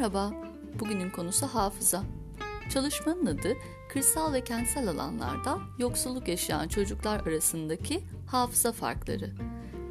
[0.00, 0.32] Merhaba,
[0.80, 2.02] bugünün konusu hafıza.
[2.72, 3.56] Çalışmanın adı
[3.88, 9.34] kırsal ve kentsel alanlarda yoksulluk yaşayan çocuklar arasındaki hafıza farkları.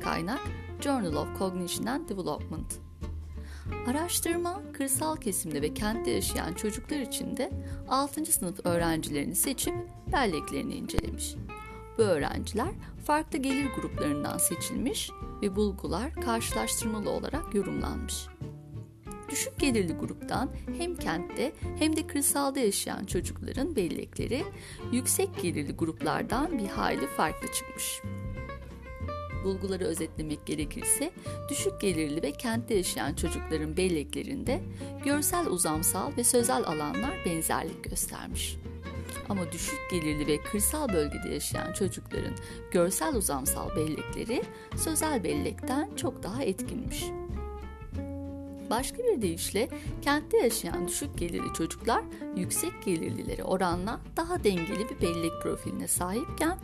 [0.04, 0.40] Kaynak
[0.82, 2.80] Journal of Cognition and Development.
[3.88, 7.52] Araştırma, kırsal kesimde ve kentte yaşayan çocuklar için de
[7.90, 8.26] 6.
[8.26, 9.74] sınıf öğrencilerini seçip
[10.14, 11.36] belleklerini incelemiş.
[11.98, 12.72] Bu öğrenciler
[13.06, 18.28] farklı gelir gruplarından seçilmiş ve bulgular karşılaştırmalı olarak yorumlanmış.
[19.32, 24.44] Düşük gelirli gruptan hem kentte hem de kırsalda yaşayan çocukların bellekleri
[24.92, 28.02] yüksek gelirli gruplardan bir hayli farklı çıkmış.
[29.44, 31.12] Bulguları özetlemek gerekirse
[31.50, 34.62] düşük gelirli ve kentte yaşayan çocukların belleklerinde
[35.06, 38.58] görsel uzamsal ve sözel alanlar benzerlik göstermiş.
[39.30, 42.34] Ama düşük gelirli ve kırsal bölgede yaşayan çocukların
[42.72, 44.44] görsel uzamsal bellekleri
[44.78, 47.04] sözel bellekten çok daha etkinmiş.
[48.70, 49.70] Başka bir deyişle
[50.02, 52.04] kentte yaşayan düşük gelirli çocuklar
[52.36, 56.60] yüksek gelirlilere oranla daha dengeli bir bellek profiline sahipken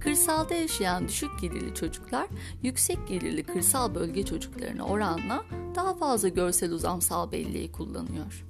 [0.00, 2.26] kırsalda yaşayan düşük gelirli çocuklar
[2.62, 8.44] yüksek gelirli kırsal bölge çocuklarına oranla daha fazla görsel uzamsal belleği kullanıyor.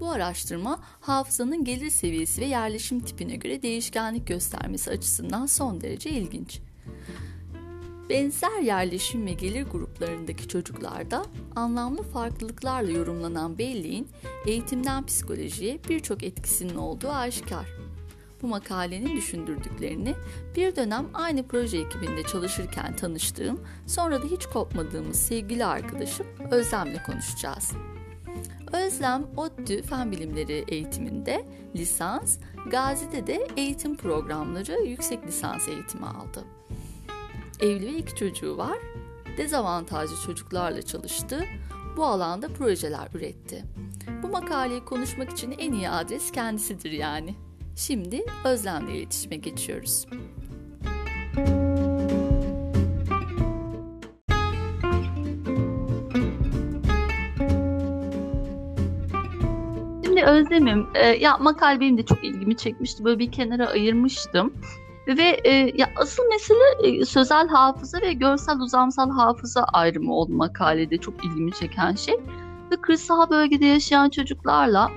[0.00, 6.60] Bu araştırma hafızanın gelir seviyesi ve yerleşim tipine göre değişkenlik göstermesi açısından son derece ilginç.
[8.10, 11.24] Benzer yerleşim ve gelir gruplarındaki çocuklarda
[11.56, 14.08] anlamlı farklılıklarla yorumlanan belleğin
[14.46, 17.66] eğitimden psikolojiye birçok etkisinin olduğu aşikar.
[18.42, 20.14] Bu makalenin düşündürdüklerini
[20.56, 27.72] bir dönem aynı proje ekibinde çalışırken tanıştığım, sonra da hiç kopmadığımız sevgili arkadaşım Özlem'le konuşacağız.
[28.72, 31.44] Özlem ODTÜ Fen Bilimleri eğitiminde
[31.76, 32.38] lisans,
[32.70, 36.44] Gazi'de de eğitim programları yüksek lisans eğitimi aldı.
[37.60, 38.78] Evli ve iki çocuğu var.
[39.38, 41.44] Dezavantajlı çocuklarla çalıştı.
[41.96, 43.64] Bu alanda projeler üretti.
[44.22, 47.34] Bu makaleyi konuşmak için en iyi adres kendisidir yani.
[47.76, 50.06] Şimdi Özlem'le iletişime geçiyoruz.
[60.04, 63.04] Şimdi Özlem'im, e, ya makale benim de çok ilgimi çekmişti.
[63.04, 64.54] Böyle bir kenara ayırmıştım.
[65.08, 70.98] Ve e, ya asıl mesele e, sözel hafıza ve görsel uzamsal hafıza ayrımı oldu makalede
[70.98, 72.14] çok ilgimi çeken şey.
[72.72, 74.90] Ve kırsal bölgede yaşayan çocuklarla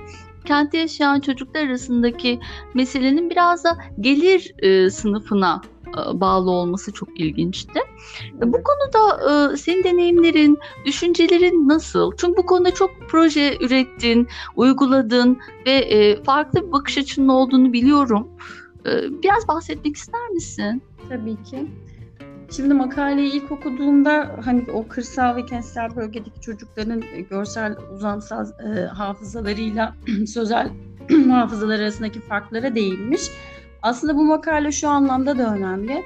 [0.44, 2.40] kentte yaşayan çocuklar arasındaki
[2.74, 7.80] meselenin biraz da gelir e, sınıfına e, bağlı olması çok ilginçti.
[8.32, 8.42] Evet.
[8.42, 12.12] Bu konuda e, senin deneyimlerin, düşüncelerin nasıl?
[12.16, 18.28] Çünkü bu konuda çok proje ürettin, uyguladın ve e, farklı bir bakış açının olduğunu biliyorum.
[18.86, 20.82] Ee, biraz bahsetmek ister misin?
[21.08, 21.66] Tabii ki.
[22.56, 28.86] Şimdi makaleyi ilk okuduğumda hani o kırsal ve kentsel bölgedeki çocukların e, görsel uzamsal e,
[28.86, 29.94] hafızalarıyla
[30.26, 30.70] sözel
[31.30, 33.22] hafızalar arasındaki farklara değinmiş.
[33.82, 36.02] Aslında bu makale şu anlamda da önemli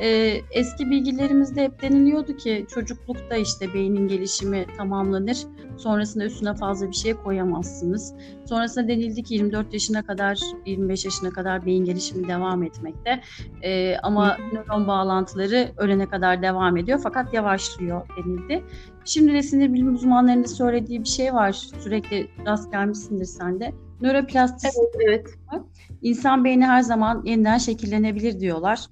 [0.00, 5.38] e, eski bilgilerimizde hep deniliyordu ki çocuklukta işte beynin gelişimi tamamlanır.
[5.76, 8.14] Sonrasında üstüne fazla bir şey koyamazsınız.
[8.44, 13.20] Sonrasında denildi ki 24 yaşına kadar, 25 yaşına kadar beyin gelişimi devam etmekte.
[13.62, 18.64] E, ama nöron bağlantıları ölene kadar devam ediyor fakat yavaşlıyor denildi.
[19.04, 21.52] Şimdi de sinir bilim uzmanlarının söylediği bir şey var.
[21.52, 23.72] Sürekli rast gelmişsindir sen de.
[24.00, 24.82] Nöroplastisite.
[25.08, 25.66] Evet, evet.
[26.06, 28.86] İnsan beyni her zaman yeniden şekillenebilir diyorlar.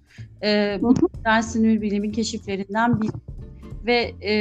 [0.44, 3.10] Ee, bu modern sinir bilimi keşiflerinden bir
[3.86, 4.32] ve e,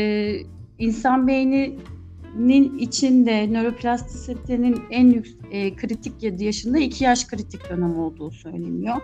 [0.79, 8.95] insan beyninin içinde nöroplastisitenin en yüksek e, kritik yaşında iki yaş kritik dönem olduğu söyleniyor.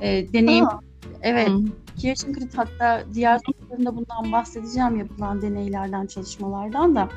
[0.00, 0.80] E, deneyim Aa.
[1.22, 1.48] Evet.
[1.48, 1.62] Hı.
[1.96, 7.08] 2 yaşın kritik hatta diğer sorularında bundan bahsedeceğim yapılan deneylerden, çalışmalardan da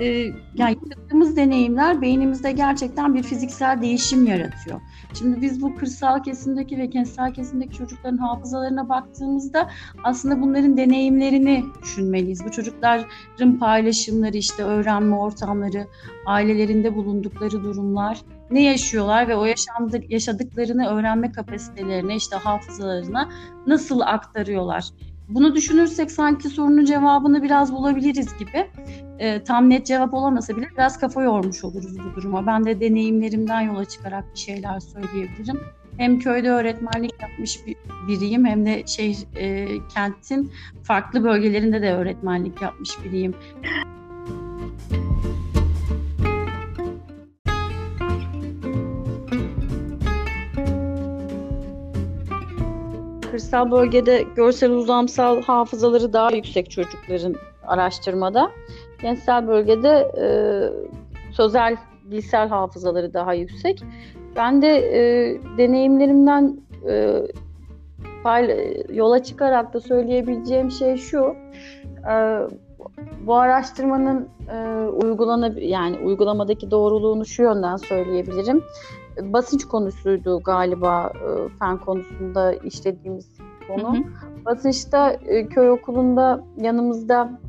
[0.00, 0.06] e,
[0.54, 0.78] yani
[1.14, 4.80] yaşadığımız deneyimler beynimizde gerçekten bir fiziksel değişim yaratıyor.
[5.18, 9.70] Şimdi biz bu kırsal kesimdeki ve kentsel kesimdeki çocukların hafızalarına baktığımızda
[10.04, 12.44] aslında bunların deneyimlerini düşünmeliyiz.
[12.44, 15.86] Bu çocukların paylaşımları, işte öğrenme ortamları,
[16.26, 18.20] ailelerinde bulundukları durumlar,
[18.50, 23.28] ne yaşıyorlar ve o yaşandık, yaşadıklarını öğrenme kapasitelerine, işte hafızalarına
[23.66, 24.84] nasıl aktarıyorlar?
[25.28, 28.70] Bunu düşünürsek sanki sorunun cevabını biraz bulabiliriz gibi.
[29.18, 32.46] E, tam net cevap olamasa bile biraz kafa yormuş oluruz bu duruma.
[32.46, 35.60] Ben de deneyimlerimden yola çıkarak bir şeyler söyleyebilirim.
[35.96, 37.76] Hem köyde öğretmenlik yapmış bir,
[38.08, 40.52] biriyim hem de şey e, kentin
[40.82, 43.34] farklı bölgelerinde de öğretmenlik yapmış biriyim.
[53.34, 57.34] kırsal bölgede görsel uzamsal hafızaları daha yüksek çocukların
[57.66, 58.50] araştırmada
[59.04, 60.26] kentsel bölgede e,
[61.32, 61.76] sözel
[62.10, 63.82] dilsel hafızaları daha yüksek.
[64.36, 65.00] Ben de e,
[65.58, 66.56] deneyimlerimden
[66.88, 67.22] e,
[68.92, 71.34] yola çıkarak da söyleyebileceğim şey şu.
[72.10, 72.14] E,
[73.26, 78.62] bu araştırmanın e, uygulanab yani uygulamadaki doğruluğunu şu yönden söyleyebilirim.
[79.22, 83.28] Basınç konusuydu galiba e, fen konusunda işlediğimiz
[83.68, 83.94] konu.
[83.94, 84.04] Hı hı.
[84.44, 87.40] Basınçta e, köy okulunda yanımızda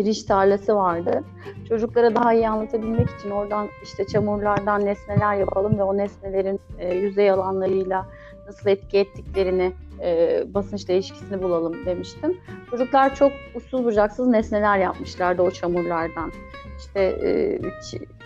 [0.00, 1.24] pirinç tarlası vardı.
[1.68, 7.30] Çocuklara daha iyi anlatabilmek için oradan işte çamurlardan nesneler yapalım ve o nesnelerin e, yüzey
[7.30, 8.06] alanlarıyla
[8.46, 12.36] nasıl etki ettiklerini e, basınçla ilişkisini bulalım demiştim.
[12.70, 16.32] Çocuklar çok usul bucaksız nesneler yapmışlardı o çamurlardan.
[16.78, 17.60] İşte e,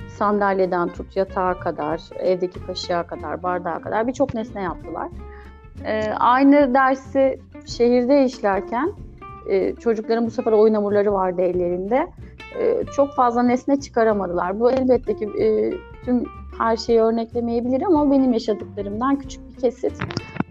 [0.09, 5.09] sandalyeden tut yatağa kadar, evdeki kaşığa kadar, bardağa kadar birçok nesne yaptılar.
[5.85, 8.93] E, aynı dersi şehirde işlerken
[9.51, 12.07] e, çocukların bu sefer oyun hamurları vardı ellerinde.
[12.61, 14.61] E, çok fazla nesne çıkaramadılar.
[14.61, 15.71] Bu elbette ki e,
[16.05, 16.25] tüm
[16.59, 19.93] her şeyi örneklemeyebilir ama benim yaşadıklarımdan küçük bir kesit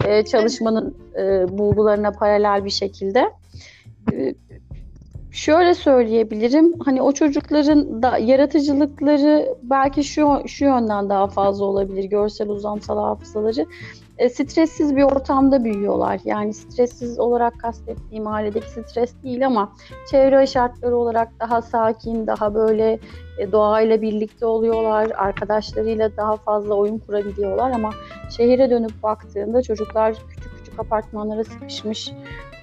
[0.06, 3.32] e, çalışmanın e, bulgularına paralel bir şekilde.
[4.14, 4.36] E,
[5.32, 6.80] şöyle söyleyebilirim.
[6.80, 12.04] Hani o çocukların da yaratıcılıkları belki şu şu yönden daha fazla olabilir.
[12.04, 13.66] Görsel uzamsal hafızaları
[14.18, 16.20] e, stressiz bir ortamda büyüyorlar.
[16.26, 19.74] Yani stressiz olarak kastettiğim ailedeki stres değil ama
[20.12, 23.00] çevre şartları olarak daha sakin, daha böyle
[23.38, 25.12] e, doğayla birlikte oluyorlar.
[25.18, 27.90] Arkadaşlarıyla daha fazla oyun kurabiliyorlar ama
[28.38, 32.12] şehire dönüp baktığında çocuklar küçük küçük apartmanlara sıkışmış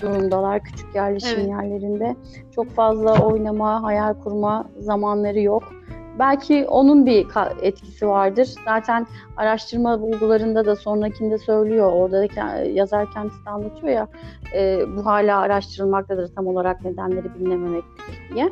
[0.02, 0.64] durumdalar.
[0.64, 1.48] Küçük yerleşim evet.
[1.48, 2.16] yerlerinde.
[2.54, 5.72] Çok fazla oynama, hayal kurma zamanları yok
[6.20, 7.26] belki onun bir
[7.62, 8.54] etkisi vardır.
[8.64, 9.06] Zaten
[9.36, 11.92] araştırma bulgularında da sonrakinde söylüyor.
[11.92, 14.08] Orada da yazar kendisi de anlatıyor ya
[14.54, 18.50] e, bu hala araştırılmaktadır tam olarak nedenleri bilinememektedir diye.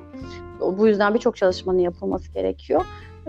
[0.60, 2.84] Bu yüzden birçok çalışmanın yapılması gerekiyor.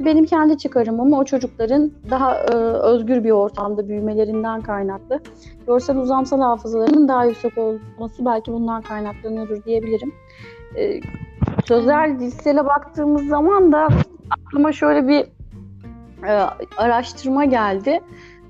[0.05, 5.19] Benim kendi çıkarımım o çocukların daha e, özgür bir ortamda büyümelerinden kaynaklı.
[5.67, 10.13] Görsel uzamsal hafızalarının daha yüksek olması belki bundan kaynaklanıyordur diyebilirim.
[10.77, 10.99] E,
[11.65, 13.87] sözel dilsele baktığımız zaman da
[14.29, 15.25] aklıma şöyle bir
[16.27, 16.31] e,
[16.77, 17.99] araştırma geldi.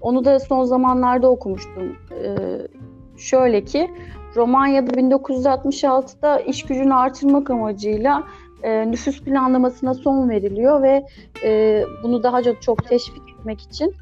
[0.02, 1.96] Onu da son zamanlarda okumuştum.
[2.24, 2.38] E,
[3.18, 3.92] şöyle ki
[4.36, 8.24] Romanya'da 1966'da iş gücünü artırmak amacıyla
[8.64, 11.06] e, nüfus planlamasına son veriliyor ve
[11.44, 13.94] e, bunu daha çok, çok teşvik etmek için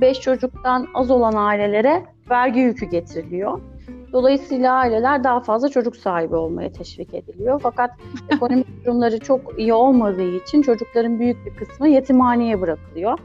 [0.00, 3.60] 5 e, çocuktan az olan ailelere vergi yükü getiriliyor.
[4.14, 7.60] Dolayısıyla aileler daha fazla çocuk sahibi olmaya teşvik ediliyor.
[7.62, 7.90] Fakat
[8.30, 13.18] ekonomik durumları çok iyi olmadığı için çocukların büyük bir kısmı yetimhaneye bırakılıyor.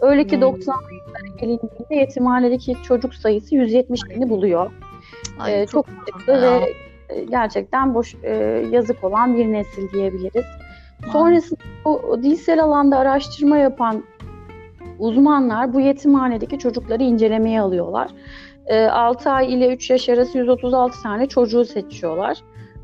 [0.00, 0.42] Öyle ki hmm.
[0.42, 4.70] 90'lı yıllara gelindiğinde yetimhanedeki çocuk sayısı 170 bini buluyor.
[5.38, 6.74] Ay, ee, çok sıkıntı ve
[7.08, 8.34] e, gerçekten boş e,
[8.70, 10.44] yazık olan bir nesil diyebiliriz.
[11.12, 14.04] Sonrasında bu dilsel alanda araştırma yapan
[14.98, 18.08] uzmanlar bu yetimhanedeki çocukları incelemeye alıyorlar
[18.70, 22.38] 6 ee, ay ile 3 yaş arası 136 tane çocuğu seçiyorlar.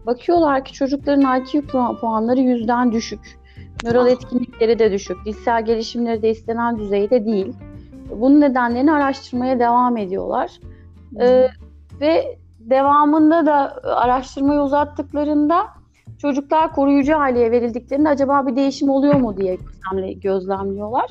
[0.06, 1.66] Bakıyorlar ki çocukların IQ
[2.00, 3.38] puanları yüzden düşük.
[3.84, 4.10] Nöral ah.
[4.10, 5.16] etkinlikleri de düşük.
[5.24, 7.52] Dilsel gelişimleri de istenen düzeyde değil.
[8.10, 10.60] Bunun nedenlerini araştırmaya devam ediyorlar.
[11.20, 11.48] Ee,
[12.00, 15.66] ve devamında da araştırmayı uzattıklarında
[16.18, 19.58] çocuklar koruyucu aileye verildiklerinde acaba bir değişim oluyor mu diye
[20.22, 21.06] gözlemliyorlar.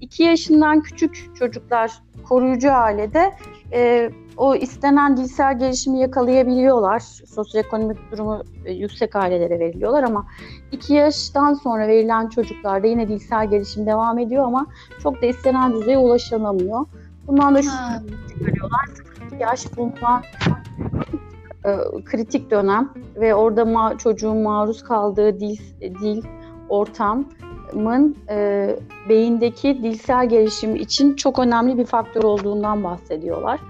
[0.00, 1.92] 2 yaşından küçük çocuklar
[2.28, 3.32] koruyucu ailede
[3.72, 7.00] e, o istenen dilsel gelişimi yakalayabiliyorlar.
[7.00, 10.26] Sosyoekonomik durumu e, yüksek ailelere veriliyorlar ama
[10.72, 14.66] 2 yaştan sonra verilen çocuklarda yine dilsel gelişim devam ediyor ama
[15.02, 16.86] çok da istenen düzeye ulaşılamıyor.
[17.26, 17.70] Bundan da şu
[18.28, 18.86] çıkarıyorlar.
[19.26, 20.22] 2 yaş bulunan
[21.64, 26.22] e, kritik dönem ve orada ma- çocuğun maruz kaldığı dil, dil
[26.68, 27.24] ortam
[27.74, 28.68] mın e,
[29.08, 33.60] beyindeki dilsel gelişim için çok önemli bir faktör olduğundan bahsediyorlar.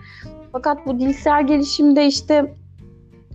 [0.53, 2.55] Fakat bu dilsel gelişimde işte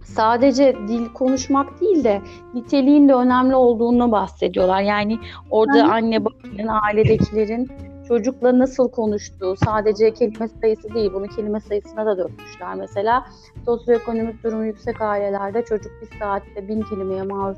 [0.04, 2.22] sadece dil konuşmak değil de
[2.54, 4.82] niteliğin de önemli olduğunu bahsediyorlar.
[4.82, 7.72] Yani orada anne babanın, ailedekilerin
[8.08, 12.76] çocukla nasıl konuştuğu, sadece kelime sayısı değil, bunu kelime sayısına da dökmüşler.
[12.76, 13.26] Mesela
[13.66, 17.58] sosyoekonomik durumu yüksek ailelerde çocuk bir saatte bin kelimeye maruz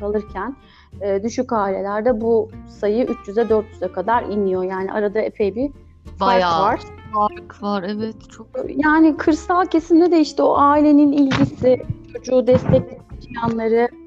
[0.00, 0.56] kalırken
[1.00, 4.62] e, düşük ailelerde bu sayı 300'e 400'e kadar iniyor.
[4.62, 5.70] Yani arada epey bir
[6.18, 6.62] fark Bayağı.
[6.62, 6.80] var.
[7.12, 8.46] Fark var evet çok.
[8.68, 11.82] Yani kırsal kesimde de işte o ailenin ilgisi,
[12.14, 13.99] çocuğu destekleyici yanları e,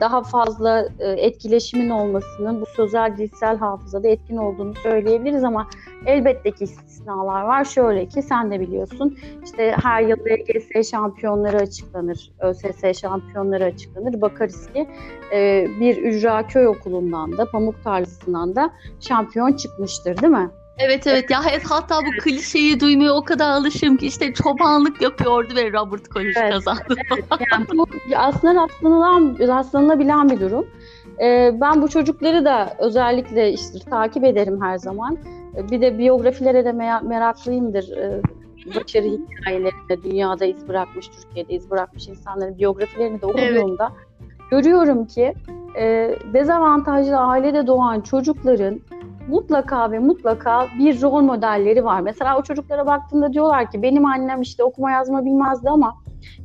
[0.00, 5.66] daha fazla e, etkileşimin olmasının bu sözel dilsel hafızada etkin olduğunu söyleyebiliriz ama
[6.06, 7.64] elbette ki istisnalar var.
[7.64, 14.20] Şöyle ki sen de biliyorsun işte her yıl LGS şampiyonları açıklanır, ÖSS şampiyonları açıklanır.
[14.20, 14.86] Bakarız ki
[15.34, 20.50] e, bir ücra köy okulundan da pamuk tarlasından da şampiyon çıkmıştır değil mi?
[20.84, 25.72] Evet evet ya hatta bu klişeyi duymaya o kadar alışım ki işte çobanlık yapıyordu ve
[25.72, 26.82] Robert College evet, kazandı.
[26.88, 30.66] Evet, yani bu aslında rastlanılan, rastlanılabilen bir durum.
[31.22, 35.18] Ee, ben bu çocukları da özellikle işte takip ederim her zaman.
[35.56, 36.72] Ee, bir de biyografilere de
[37.02, 37.96] meraklıyımdır.
[37.96, 38.20] Ee,
[38.66, 44.50] başarı hikayelerinde dünyada iz bırakmış, Türkiye'de iz bırakmış insanların biyografilerini de okuduğumda evet.
[44.50, 45.34] görüyorum ki
[45.76, 48.80] e, dezavantajlı ailede doğan çocukların
[49.28, 52.00] mutlaka ve mutlaka bir rol modelleri var.
[52.00, 55.96] Mesela o çocuklara baktığında diyorlar ki benim annem işte okuma yazma bilmezdi ama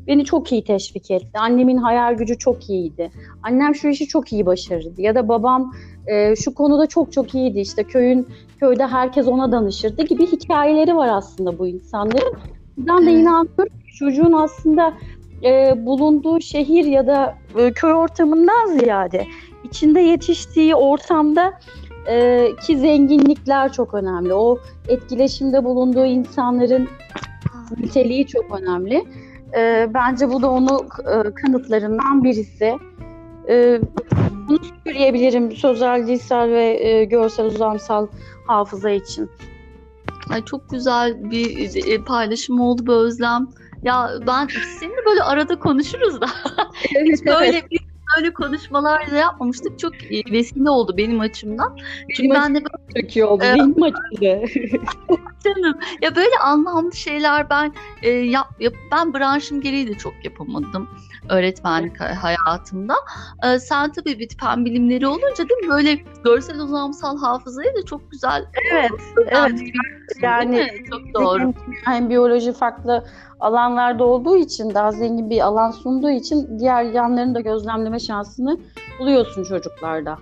[0.08, 1.40] beni çok iyi teşvik etti.
[1.40, 3.12] Annemin hayal gücü çok iyiydi.
[3.44, 5.02] Annem şu işi çok iyi başarırdı.
[5.02, 5.74] Ya da babam
[6.08, 7.60] e, şu konuda çok çok iyiydi.
[7.60, 8.28] İşte köyün
[8.60, 12.34] köyde herkes ona danışırdı gibi hikayeleri var aslında bu insanların.
[12.78, 14.94] Ben de inanıyorum ki çocuğun aslında
[15.44, 19.28] e, bulunduğu şehir ya da e, köy ortamından ziyade
[19.64, 21.54] içinde yetiştiği ortamda
[22.08, 24.34] e, ki zenginlikler çok önemli.
[24.34, 26.88] O etkileşimde bulunduğu insanların
[27.78, 29.06] niteliği çok önemli.
[29.58, 32.78] E, bence bu da onu e, kanıtlarından birisi.
[33.50, 33.80] E,
[34.48, 38.08] bunu söyleyebilirim sözel, dilsel ve e, görsel uzamsal
[38.48, 39.30] hafıza için.
[40.30, 43.48] Ay çok güzel bir e, paylaşım oldu bu Özlem.
[43.84, 44.48] Ya ben
[44.80, 46.28] seninle böyle arada konuşuruz da.
[46.96, 47.72] Evet, böyle evet.
[47.72, 49.80] bir böyle konuşmalar da yapmamıştık.
[49.80, 49.94] Çok
[50.32, 51.78] vesile oldu benim açımdan.
[52.16, 53.44] Çünkü benim ben de böyle, çok iyi oldu.
[53.44, 54.48] E, benim açımda.
[55.46, 55.80] canım.
[56.02, 60.90] Ya böyle anlamlı şeyler ben e, yap, yap, ben branşım gereği de çok yapamadım
[61.30, 62.94] öğretmenlik hayatımda.
[63.44, 65.70] E, sen tabii bir fen bilimleri olunca değil mi?
[65.70, 68.46] Böyle görsel uzamsal hafızayı da çok güzel.
[68.72, 68.92] Evet.
[69.18, 69.60] evet.
[70.22, 71.54] Yani çok doğru.
[71.86, 73.06] Hem biyoloji farklı
[73.40, 78.60] alanlarda olduğu için daha zengin bir alan sunduğu için diğer yanlarını da gözlemleme şansını
[79.00, 80.18] buluyorsun çocuklarda.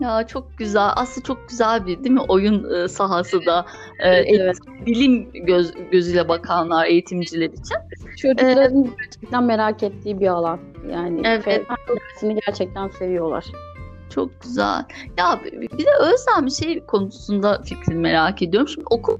[0.00, 0.88] Ya çok güzel.
[0.96, 3.66] Aslında çok güzel bir değil mi oyun e, sahası da
[3.98, 4.56] e, evet.
[4.86, 7.76] bilim göz, gözüyle bakanlar eğitimciler için.
[8.16, 10.60] Çocukların ee, gerçekten merak ettiği bir alan.
[10.90, 11.66] Yani evet.
[11.88, 13.44] dersini gerçekten seviyorlar.
[14.10, 14.84] Çok güzel.
[15.18, 18.68] Ya bir de Özlem şey konusunda fikrini merak ediyorum.
[18.68, 19.18] Şimdi okul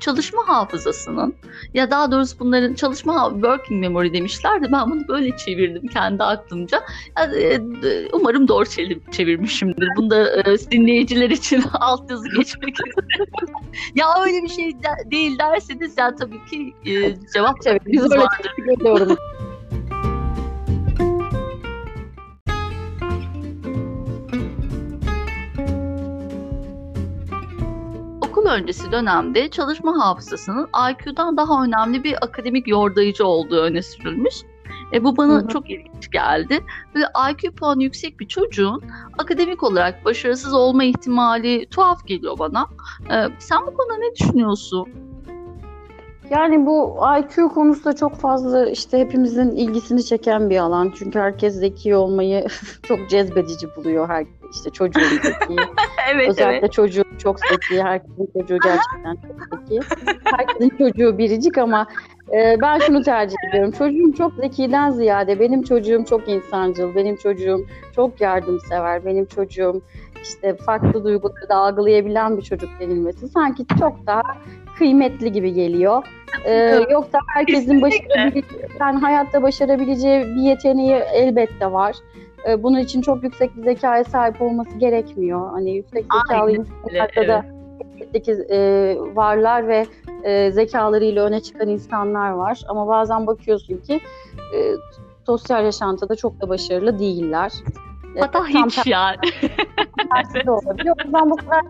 [0.00, 1.34] çalışma hafızasının
[1.74, 6.82] ya daha doğrusu bunların çalışma working memory demişler de ben bunu böyle çevirdim kendi aklımca.
[7.18, 7.60] Yani, e,
[8.12, 8.64] umarım doğru
[9.12, 9.88] çevirmişimdir.
[9.96, 13.26] Bunda e, dinleyiciler için alt yazı geçmek istedim.
[13.94, 19.16] ya öyle bir şey de, değil derseniz ya tabii ki e, cevap evet, biz öyle
[28.44, 34.34] okul öncesi dönemde çalışma hafızasının IQ'dan daha önemli bir akademik yordayıcı olduğu öne sürülmüş.
[34.92, 35.48] E, bu bana Hı-hı.
[35.48, 36.60] çok ilginç geldi.
[36.94, 38.82] Böyle IQ puanı yüksek bir çocuğun
[39.18, 42.66] akademik olarak başarısız olma ihtimali tuhaf geliyor bana.
[43.10, 44.88] E, sen bu konuda ne düşünüyorsun?
[46.30, 50.92] Yani bu IQ konusu da çok fazla işte hepimizin ilgisini çeken bir alan.
[50.98, 52.46] Çünkü herkes zeki olmayı
[52.82, 54.08] çok cezbedici buluyor.
[54.08, 55.56] Her, işte çocuğun zeki.
[56.12, 56.72] evet, Özellikle evet.
[56.72, 57.82] çocuğu çok zeki.
[57.82, 59.80] Herkesin çocuğu gerçekten çok zeki.
[60.24, 61.86] Herkesin çocuğu biricik ama
[62.32, 63.70] e, ben şunu tercih ediyorum.
[63.70, 66.94] Çocuğum çok zekiden ziyade benim çocuğum çok insancıl.
[66.94, 67.66] Benim çocuğum
[67.96, 69.04] çok yardımsever.
[69.04, 69.82] Benim çocuğum
[70.22, 74.22] işte farklı duyguları da algılayabilen bir çocuk denilmesi sanki çok daha
[74.78, 76.02] kıymetli gibi geliyor.
[76.44, 78.44] Ee, yoksa herkesin başarabileceği,
[78.80, 81.96] yani hayatta başarabileceği bir yeteneği elbette var.
[82.48, 85.50] Ee, bunun için çok yüksek bir zekaya sahip olması gerekmiyor.
[85.50, 87.44] Hani yüksek zekalı insanlarda da
[88.00, 89.86] elbette e, varlar ve
[90.24, 92.60] e, zekalarıyla öne çıkan insanlar var.
[92.68, 94.00] Ama bazen bakıyorsun ki
[94.54, 94.58] e,
[95.26, 97.52] sosyal yaşantıda çok da başarılı değiller.
[98.18, 99.16] Hatta e, hiç yani.
[100.12, 100.96] Tersi de olabiliyor.
[101.00, 101.62] O yüzden bu kadar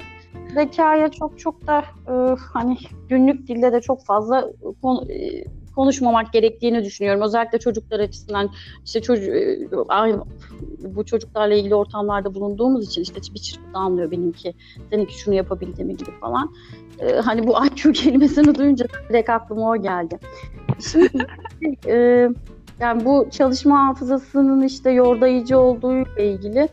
[0.54, 2.76] zekaya çok çok da e, hani
[3.08, 4.44] günlük dilde de çok fazla
[4.82, 7.22] konu, e, konuşmamak gerektiğini düşünüyorum.
[7.22, 8.50] Özellikle çocuklar açısından
[8.84, 9.68] işte çocuk e,
[10.78, 14.54] bu çocuklarla ilgili ortamlarda bulunduğumuz için işte bir çırpıda anlıyor benimki
[14.90, 16.54] seninki şunu yapabildi mi gibi falan.
[16.98, 20.18] E, hani bu IQ kelimesini duyunca direkt aklıma o geldi.
[20.92, 21.26] Şimdi
[21.86, 22.28] e,
[22.80, 26.68] yani bu çalışma hafızasının işte yordayıcı olduğu ile ilgili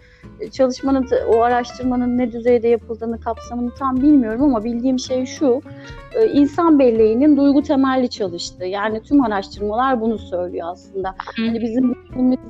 [0.49, 5.61] çalışmanın, o araştırmanın ne düzeyde yapıldığını, kapsamını tam bilmiyorum ama bildiğim şey şu,
[6.15, 8.65] e, insan belleğinin duygu temelli çalıştı.
[8.65, 11.15] Yani tüm araştırmalar bunu söylüyor aslında.
[11.37, 11.95] Hani bizim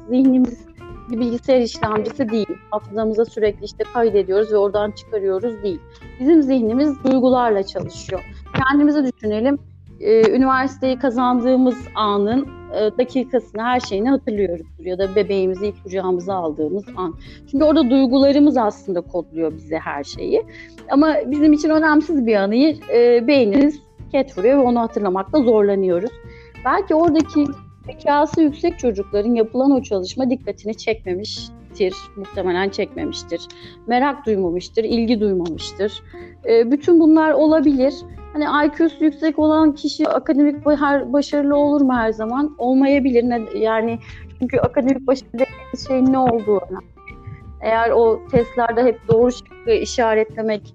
[0.09, 0.71] zihnimiz
[1.11, 2.47] bir bilgisayar işlemcisi değil.
[2.71, 5.79] Hafızamıza sürekli işte kaydediyoruz ve oradan çıkarıyoruz değil.
[6.19, 8.21] Bizim zihnimiz duygularla çalışıyor.
[8.53, 9.59] Kendimizi düşünelim.
[9.99, 14.85] Ee, üniversiteyi kazandığımız anın e, dakikasını, her şeyini hatırlıyoruzdur.
[14.85, 17.15] Ya da bebeğimizi ilk kucağımıza aldığımız an.
[17.51, 20.43] Çünkü orada duygularımız aslında kodluyor bize her şeyi.
[20.89, 26.11] Ama bizim için önemsiz bir anıyı e, beynimiz ket vuruyor ve onu hatırlamakta zorlanıyoruz.
[26.65, 27.45] Belki oradaki
[27.85, 31.93] zekası yüksek çocukların yapılan o çalışma dikkatini çekmemiştir.
[32.15, 33.41] Muhtemelen çekmemiştir.
[33.87, 36.03] Merak duymamıştır, ilgi duymamıştır.
[36.45, 37.93] E, bütün bunlar olabilir.
[38.33, 40.65] Hani IQ'su yüksek olan kişi akademik
[41.13, 42.55] başarılı olur mu her zaman?
[42.57, 43.55] Olmayabilir.
[43.55, 43.99] Yani
[44.39, 46.91] çünkü akademik başarı dediğimiz şeyin ne olduğu önemli.
[47.61, 50.73] Eğer o testlerde hep doğru şıkkı işaretlemek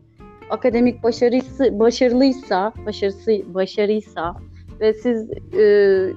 [0.51, 4.35] akademik başarısı başarılıysa, başarısı başarıysa
[4.81, 6.13] ve siz e,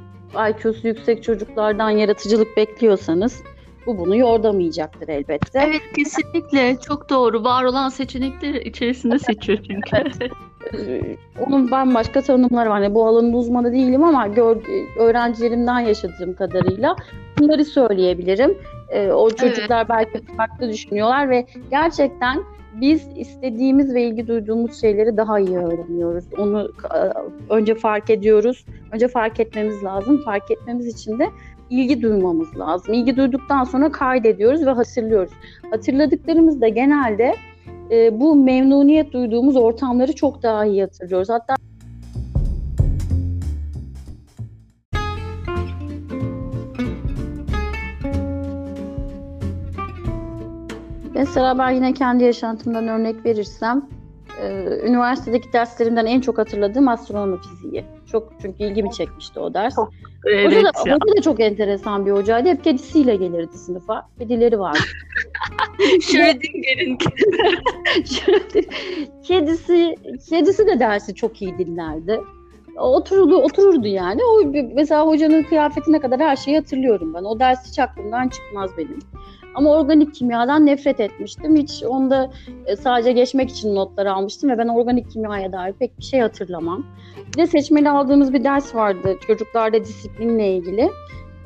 [0.50, 3.44] IQ'su yüksek çocuklardan yaratıcılık bekliyorsanız
[3.86, 5.60] bu bunu yordamayacaktır elbette.
[5.68, 7.44] Evet kesinlikle çok doğru.
[7.44, 10.30] Var olan seçenekler içerisinde seçiyor çünkü.
[10.74, 12.82] Ee, onun bambaşka tanımları var.
[12.82, 14.58] Yani bu alanın uzmanı değilim ama gör,
[14.98, 16.96] öğrencilerimden yaşadığım kadarıyla
[17.40, 18.58] bunları söyleyebilirim.
[18.90, 19.90] Ee, o çocuklar evet.
[19.90, 22.44] belki farklı düşünüyorlar ve gerçekten
[22.82, 26.26] biz istediğimiz ve ilgi duyduğumuz şeyleri daha iyi öğreniyoruz.
[26.38, 27.00] Onu e,
[27.54, 28.66] önce fark ediyoruz.
[28.92, 30.22] Önce fark etmemiz lazım.
[30.26, 31.30] Fark etmemiz için de
[31.70, 32.94] ilgi duymamız lazım.
[32.94, 35.34] İlgi duyduktan sonra kaydediyoruz ve hatırlıyoruz.
[35.72, 37.36] Hatırladıklarımız da genelde
[37.92, 41.30] e, bu memnuniyet duyduğumuz ortamları çok daha iyi hatırlıyoruz.
[41.30, 41.56] Hatta
[51.20, 53.90] Mesela ben yine kendi yaşantımdan örnek verirsem,
[54.88, 57.86] üniversitedeki derslerimden en çok hatırladığım astronomi fiziği.
[58.12, 59.76] Çok çünkü ilgimi çekmişti o ders.
[60.26, 62.50] Evet hoca, da, hoca da çok enteresan bir hocaydı.
[62.50, 64.08] Hep kedisiyle gelirdi sınıfa.
[64.20, 64.80] Kedileri vardı.
[66.02, 66.98] Schrödinger'in
[69.24, 69.96] kedisi,
[70.30, 72.22] kedisi de dersi çok iyi dinlerdi.
[72.78, 74.22] Otururdu, otururdu yani.
[74.24, 77.24] O mesela hocanın kıyafetine kadar her şeyi hatırlıyorum ben.
[77.24, 79.00] O ders hiç aklımdan çıkmaz benim.
[79.56, 81.56] Ama organik kimyadan nefret etmiştim.
[81.56, 82.32] Hiç onda
[82.66, 86.86] e, sadece geçmek için notlar almıştım ve ben organik kimyaya dair pek bir şey hatırlamam.
[87.28, 90.90] Bir de seçmeli aldığımız bir ders vardı çocuklarda disiplinle ilgili.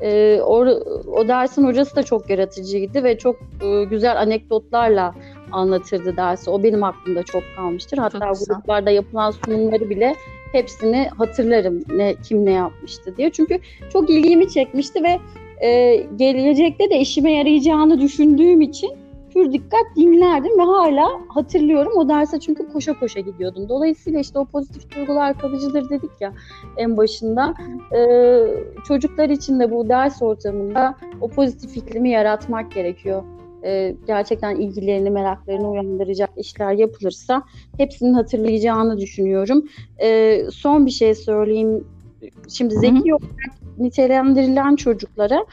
[0.00, 0.66] Ee, o,
[1.06, 5.14] o dersin hocası da çok yaratıcıydı ve çok e, güzel anekdotlarla
[5.52, 6.50] anlatırdı dersi.
[6.50, 7.98] O benim aklımda çok kalmıştır.
[7.98, 10.14] Hatta gruplarda yapılan sunumları bile
[10.52, 13.30] hepsini hatırlarım ne kim ne yapmıştı diye.
[13.30, 13.58] Çünkü
[13.92, 15.20] çok ilgimi çekmişti ve
[15.62, 18.90] e, gelecekte de işime yarayacağını düşündüğüm için
[19.34, 23.68] pür dikkat dinlerdim ve hala hatırlıyorum o derse çünkü koşa koşa gidiyordum.
[23.68, 26.32] Dolayısıyla işte o pozitif duygular kalıcıdır dedik ya
[26.76, 27.54] en başında.
[27.96, 28.46] Ee,
[28.88, 33.22] çocuklar için de bu ders ortamında o pozitif iklimi yaratmak gerekiyor.
[33.64, 37.42] Ee, gerçekten ilgilerini, meraklarını uyandıracak işler yapılırsa
[37.76, 39.64] hepsinin hatırlayacağını düşünüyorum.
[40.02, 41.84] Ee, son bir şey söyleyeyim.
[42.48, 45.46] Şimdi zeki olarak nitelendirilen çocuklara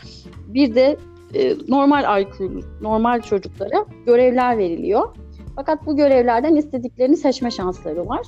[0.47, 0.97] bir de
[1.33, 5.15] e, normal IQ'lu, normal çocuklara görevler veriliyor.
[5.55, 8.27] Fakat bu görevlerden istediklerini seçme şansları var.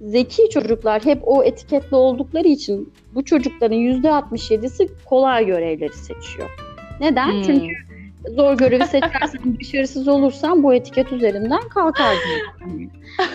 [0.00, 6.50] Zeki çocuklar hep o etiketli oldukları için bu çocukların %67'si kolay görevleri seçiyor.
[7.00, 7.32] Neden?
[7.32, 7.42] Hmm.
[7.42, 7.87] Çünkü
[8.34, 12.16] zor görevi seçersen başarısız olursan bu etiket üzerinden kalkar.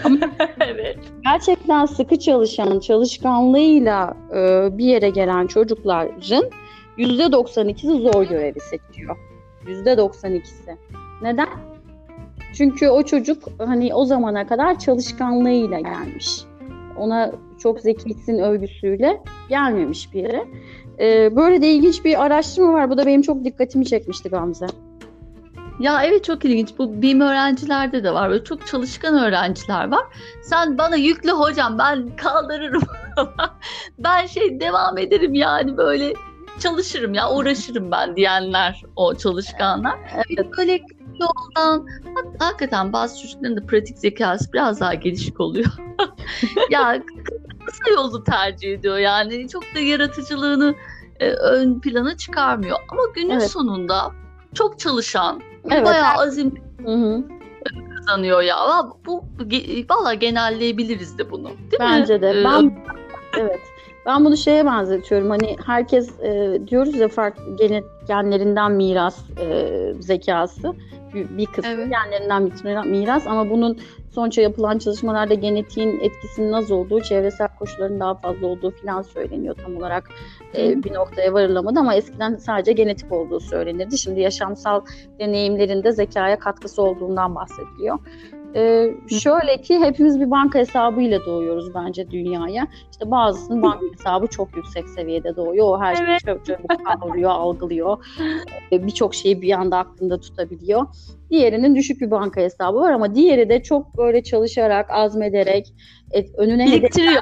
[0.04, 0.18] Ama
[0.60, 0.98] evet.
[1.24, 6.50] gerçekten sıkı çalışan, çalışkanlığıyla e, bir yere gelen çocukların
[6.98, 9.18] %92'si zor görevi seçiyor.
[9.66, 10.78] %92'si.
[11.22, 11.48] Neden?
[12.54, 16.28] Çünkü o çocuk hani o zamana kadar çalışkanlığıyla gelmiş.
[16.98, 20.48] Ona çok zekisin övgüsüyle gelmemiş bir yere.
[21.00, 22.90] Ee, böyle de ilginç bir araştırma var.
[22.90, 24.66] Bu da benim çok dikkatimi çekmişti Gamze.
[25.80, 26.70] Ya evet çok ilginç.
[26.78, 28.30] Bu BİM öğrencilerde de var.
[28.30, 30.04] Böyle çok çalışkan öğrenciler var.
[30.44, 32.82] Sen bana yüklü hocam ben kaldırırım.
[34.00, 36.14] ben şey devam ederim yani böyle
[36.60, 40.00] çalışırım ya uğraşırım ben diyenler o çalışkanlar.
[40.16, 40.48] Evet.
[40.58, 40.82] Böyle
[41.20, 41.88] yoldan
[42.40, 45.72] hakikaten bazı çocukların da pratik zekası biraz daha gelişik oluyor.
[46.70, 47.04] ya
[47.66, 50.76] kısa yolu tercih ediyor yani çok da yaratıcılığını
[51.20, 52.78] e, ön plana çıkarmıyor.
[52.90, 53.52] Ama günün evet.
[53.52, 54.12] sonunda
[54.54, 55.86] çok çalışan, evet.
[55.86, 56.54] bayağı azim
[56.86, 57.24] Hı-hı.
[57.96, 58.58] kazanıyor ya.
[59.06, 59.26] Bu
[59.90, 61.48] valla genelleyebiliriz de bunu.
[61.48, 62.22] Değil Bence mi?
[62.22, 62.30] de.
[62.30, 62.86] Ee, ben
[63.40, 63.62] evet.
[64.06, 65.30] Ben bunu şeye benzetiyorum.
[65.30, 67.44] Hani herkes e, diyoruz ya farklı
[68.08, 69.68] genlerinden miras e,
[70.00, 70.74] zekası
[71.14, 71.92] bir, bir kısmı evet.
[71.92, 73.80] genlerinden miras ama bunun
[74.12, 79.78] sonuçta yapılan çalışmalarda genetiğin etkisinin az olduğu, çevresel koşulların daha fazla olduğu filan söyleniyor tam
[79.78, 80.10] olarak
[80.58, 83.98] e, bir noktaya varılamadı ama eskiden sadece genetik olduğu söylenirdi.
[83.98, 84.82] Şimdi yaşamsal
[85.20, 88.00] deneyimlerinde zekaya katkısı olduğundan bahsediliyor.
[88.56, 88.88] Ee,
[89.20, 92.68] şöyle ki hepimiz bir banka hesabıyla doğuyoruz bence dünyaya.
[92.92, 95.68] İşte bazısının banka hesabı çok yüksek seviyede doğuyor.
[95.68, 98.06] O her şeyi çok çabuk kavruyor, algılıyor.
[98.72, 100.86] Ee, Birçok şeyi bir anda aklında tutabiliyor.
[101.30, 105.74] Diğerinin düşük bir banka hesabı var ama diğeri de çok böyle çalışarak, azmederek,
[106.12, 107.22] et, önüne biriktiriyor.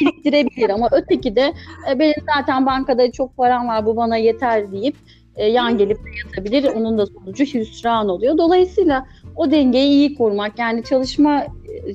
[0.00, 1.52] biriktirebilir ama öteki de
[1.90, 4.96] e, benim zaten bankada çok param var bu bana yeter deyip
[5.36, 6.64] e, yan gelip yatabilir.
[6.64, 8.38] Onun da sonucu hüsran oluyor.
[8.38, 11.44] Dolayısıyla o dengeyi iyi kurmak yani çalışma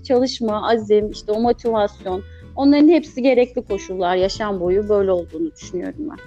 [0.03, 2.23] çalışma, azim, işte o motivasyon
[2.55, 6.17] onların hepsi gerekli koşullar yaşam boyu böyle olduğunu düşünüyorum ben.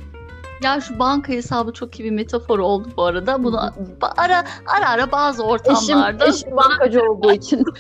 [0.63, 3.45] Ya şu banka hesabı çok iyi bir metafor oldu bu arada.
[3.45, 3.61] Bunu
[4.17, 7.65] ara ara ara bazı ortamlarda eşim, eşim bankacı olduğu için.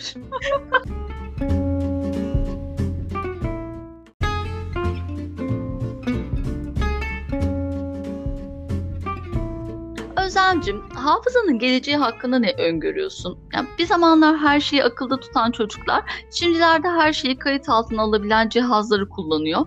[10.25, 13.39] Özlemcim, hafızanın geleceği hakkında ne öngörüyorsun?
[13.55, 19.09] Yani bir zamanlar her şeyi akılda tutan çocuklar, şimdilerde her şeyi kayıt altına alabilen cihazları
[19.09, 19.67] kullanıyor.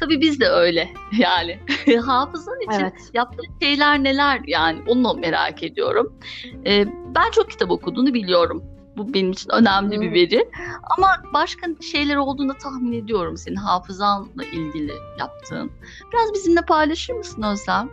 [0.00, 1.58] Tabii biz de öyle yani.
[2.04, 3.10] Hafızan için evet.
[3.14, 6.18] yaptığı şeyler neler yani onu merak ediyorum.
[6.66, 8.64] Ee, ben çok kitap okuduğunu biliyorum.
[8.96, 10.02] Bu benim için önemli hmm.
[10.02, 10.50] bir veri.
[10.96, 15.70] Ama başka şeyler olduğunu tahmin ediyorum senin hafızanla ilgili yaptığın.
[16.12, 17.90] Biraz bizimle paylaşır mısın Özlem?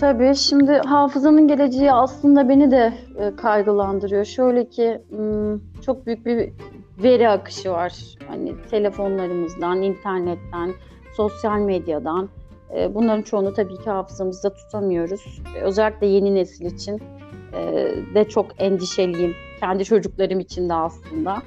[0.00, 4.24] Tabii şimdi hafızanın geleceği aslında beni de e, kaygılandırıyor.
[4.24, 5.00] Şöyle ki
[5.84, 6.52] çok büyük bir
[7.02, 7.92] veri akışı var.
[8.28, 10.72] Hani telefonlarımızdan, internetten,
[11.16, 12.28] sosyal medyadan.
[12.76, 15.42] E, bunların çoğunu tabii ki hafızamızda tutamıyoruz.
[15.56, 17.02] E, özellikle yeni nesil için
[18.14, 19.34] de çok endişeliyim.
[19.60, 21.42] Kendi çocuklarım için de aslında.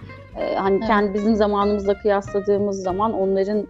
[0.55, 0.88] Hani evet.
[0.88, 3.67] kendi bizim zamanımızla kıyasladığımız zaman onların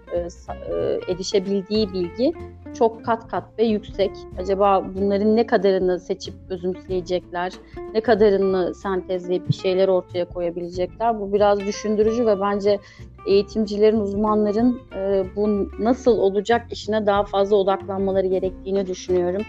[1.08, 2.34] erişebildiği bilgi
[2.74, 4.12] çok kat kat ve yüksek.
[4.40, 7.54] Acaba bunların ne kadarını seçip özümseyecekler,
[7.94, 11.20] ne kadarını sentezleyip bir şeyler ortaya koyabilecekler?
[11.20, 12.80] Bu biraz düşündürücü ve bence
[13.26, 19.42] eğitimcilerin, uzmanların e, bu nasıl olacak işine daha fazla odaklanmaları gerektiğini düşünüyorum.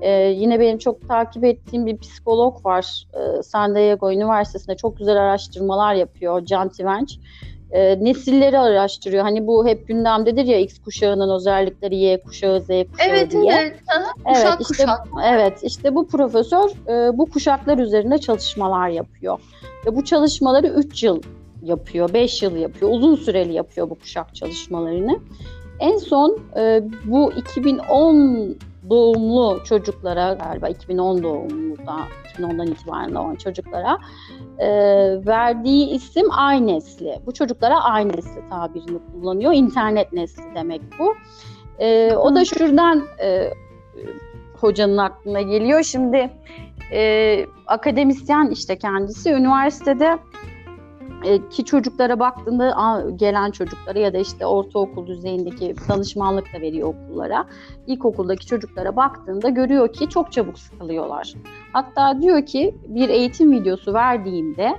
[0.00, 3.06] E, yine benim çok takip ettiğim bir psikolog var.
[3.14, 6.44] E, San Diego Üniversitesi'nde çok güzel araştırmalar yapıyor.
[6.44, 7.18] Can Tivenç
[7.72, 9.22] e, nesilleri araştırıyor.
[9.22, 13.52] Hani bu hep gündemdedir ya X kuşağının özellikleri Y kuşağı Z kuşağı evet, diye.
[13.52, 14.06] Evet evet.
[14.24, 15.08] Kuşak, işte, kuşak.
[15.24, 19.40] Evet işte bu profesör e, bu kuşaklar üzerinde çalışmalar yapıyor.
[19.86, 21.22] Ve bu çalışmaları 3 yıl
[21.62, 22.90] yapıyor, 5 yıl yapıyor.
[22.90, 25.18] Uzun süreli yapıyor bu kuşak çalışmalarını.
[25.80, 28.56] En son e, bu 2010
[28.90, 31.96] doğumlu çocuklara galiba 2010 doğumlu da
[32.38, 33.98] 2010'dan itibaren doğan çocuklara
[34.58, 34.68] e,
[35.26, 37.18] verdiği isim ay nesli.
[37.26, 39.52] Bu çocuklara ay nesli tabirini kullanıyor.
[39.52, 41.14] İnternet nesli demek bu.
[41.78, 43.50] E, o da şuradan e,
[44.60, 45.82] hocanın aklına geliyor.
[45.82, 46.30] Şimdi
[46.92, 50.18] e, akademisyen işte kendisi üniversitede
[51.50, 57.46] ki çocuklara baktığında gelen çocuklara ya da işte ortaokul düzeyindeki danışmanlık da veriyor okullara.
[57.86, 61.34] İlkokuldaki çocuklara baktığında görüyor ki çok çabuk sıkılıyorlar.
[61.72, 64.76] Hatta diyor ki bir eğitim videosu verdiğimde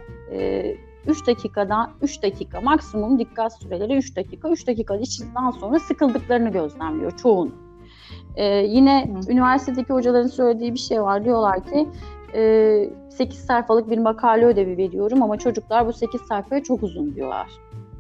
[1.08, 6.52] 3 e, dakikadan 3 dakika maksimum dikkat süreleri 3 dakika 3 dakika içinden sonra sıkıldıklarını
[6.52, 7.56] gözlemliyor çoğun.
[8.36, 9.32] Ee, yine Hı.
[9.32, 11.26] üniversitedeki hocaların söylediği bir şey var.
[11.26, 11.88] Diyorlar ki
[13.18, 17.48] 8 ee, sayfalık bir makale ödevi veriyorum ama çocuklar bu 8 sayfaya çok uzun diyorlar.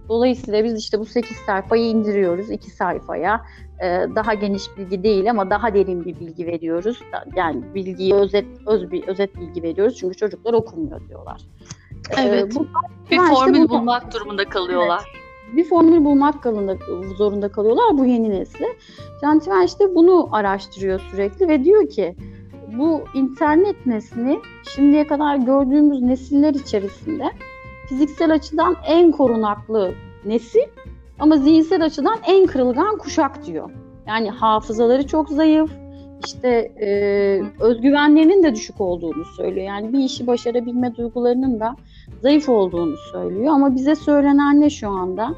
[0.10, 3.45] Dolayısıyla biz işte bu 8 sayfayı indiriyoruz 2 sayfaya.
[3.84, 7.04] Ee, daha geniş bilgi değil ama daha derin bir bilgi veriyoruz.
[7.36, 11.41] Yani bilgiyi özet öz bir özet bilgi veriyoruz çünkü çocuklar okumuyor diyorlar.
[12.17, 12.56] Ee, evet.
[12.56, 12.67] Bu,
[13.12, 15.04] bir formül işte bu, bulmak durumunda kalıyorlar.
[15.12, 15.21] Evet
[15.54, 16.36] bir formül bulmak
[17.17, 18.65] zorunda kalıyorlar bu yeni nesli.
[19.21, 22.15] Cantiven işte bunu araştırıyor sürekli ve diyor ki
[22.77, 24.39] bu internet nesli
[24.75, 27.23] şimdiye kadar gördüğümüz nesiller içerisinde
[27.89, 29.93] fiziksel açıdan en korunaklı
[30.25, 30.67] nesil
[31.19, 33.69] ama zihinsel açıdan en kırılgan kuşak diyor.
[34.07, 35.71] Yani hafızaları çok zayıf,
[36.25, 36.49] işte
[36.81, 36.88] e,
[37.60, 39.65] özgüvenlerinin de düşük olduğunu söylüyor.
[39.67, 41.75] Yani bir işi başarabilme duygularının da
[42.21, 43.53] zayıf olduğunu söylüyor.
[43.53, 45.36] Ama bize söylenen ne şu anda?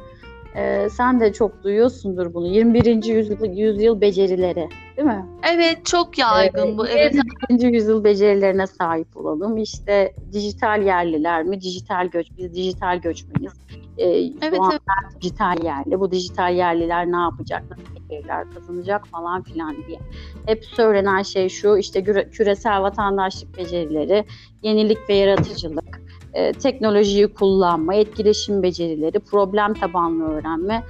[0.56, 2.48] E, sen de çok duyuyorsundur bunu.
[2.48, 3.04] 21.
[3.04, 5.26] yüzyıl, yüzyıl becerileri değil mi?
[5.54, 6.88] Evet çok yaygın bu.
[6.88, 7.16] Evet.
[7.50, 7.74] 21.
[7.74, 9.58] yüzyıl becerilerine sahip olalım.
[9.58, 11.62] İşte dijital yerliler mi?
[11.62, 12.28] Dijital göç.
[12.38, 13.54] Biz dijital göçmeniz.
[13.98, 14.82] Ee, evet, evet.
[15.22, 16.00] dijital yerli.
[16.00, 17.64] Bu dijital yerliler ne yapacak?
[17.70, 20.00] Nasıl beceriler kazanacak falan filan diye.
[20.46, 24.26] Hep söylenen şey şu işte küresel vatandaşlık becerileri,
[24.62, 26.02] yenilik ve yaratıcılık,
[26.34, 30.84] e, teknolojiyi kullanma, etkileşim becerileri, problem tabanlı öğrenme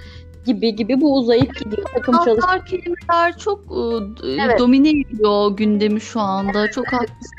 [0.45, 1.87] gibi gibi bu uzayıp gidiyor.
[1.95, 2.65] Takım çalışma.
[2.65, 4.59] kelimeler çok e, evet.
[4.59, 6.71] domine ediyor gündemi şu anda.
[6.71, 6.85] Çok.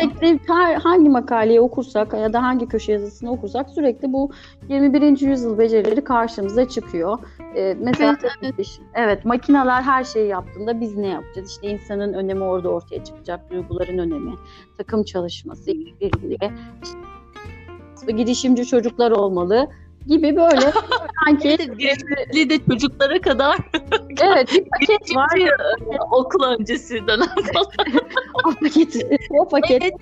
[0.01, 4.31] Sürekli her, hangi makaleyi okursak ya da hangi köşe yazısını okursak sürekli bu
[4.69, 5.21] 21.
[5.21, 7.19] yüzyıl becerileri karşımıza çıkıyor.
[7.57, 8.81] Ee, mesela evet, evet.
[8.95, 11.51] evet makineler her şeyi yaptığında biz ne yapacağız?
[11.51, 14.33] İşte insanın önemi orada ortaya çıkacak, duyguların önemi,
[14.79, 16.39] takım çalışması, işbirliği,
[18.13, 19.69] girişimci çocuklar olmalı
[20.07, 20.73] gibi böyle
[21.25, 23.57] sanki girişimci de çocuklara kadar
[24.23, 25.41] evet bir paket var.
[26.11, 27.29] Okul öncesi dönem
[28.45, 28.97] o paket
[29.31, 29.83] o paket.
[29.83, 29.95] Evet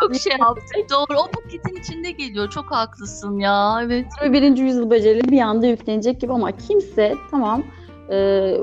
[0.00, 0.74] çok şey yaptı.
[0.90, 2.50] Doğru o paketin içinde geliyor.
[2.50, 4.06] Çok haklısın ya evet.
[4.22, 7.62] Birinci yüzyıl becerileri bir anda yüklenecek gibi ama kimse tamam
[8.10, 8.56] e,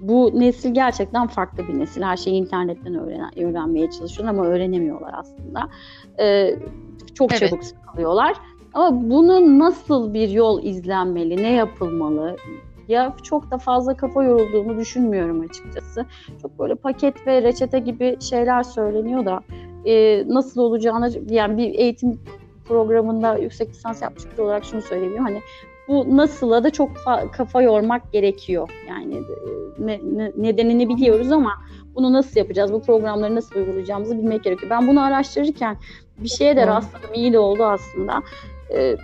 [0.00, 2.02] bu nesil gerçekten farklı bir nesil.
[2.02, 5.68] Her şeyi internetten öğren öğrenmeye çalışıyorlar ama öğrenemiyorlar aslında.
[6.20, 6.56] Ee,
[7.14, 7.50] çok evet.
[7.50, 8.36] çabuk sıkılıyorlar.
[8.74, 12.36] Ama bunun nasıl bir yol izlenmeli, ne yapılmalı?
[12.88, 16.06] Ya çok da fazla kafa yorulduğunu düşünmüyorum açıkçası.
[16.42, 19.40] Çok böyle paket ve reçete gibi şeyler söyleniyor da
[19.84, 22.20] e, nasıl olacağını yani bir eğitim
[22.68, 25.24] programında yüksek lisans yapmış olarak şunu söyleyebilirim.
[25.24, 25.40] Hani
[25.88, 26.90] bu nasıla da çok
[27.32, 28.70] kafa yormak gerekiyor.
[28.88, 29.22] Yani e,
[29.78, 31.52] ne, ne, nedenini biliyoruz ama
[31.94, 34.70] bunu nasıl yapacağız, bu programları nasıl uygulayacağımızı bilmek gerekiyor.
[34.70, 35.76] Ben bunu araştırırken
[36.18, 37.10] bir şeye de rastladım.
[37.14, 38.22] İyi de oldu aslında
[38.74, 38.96] e,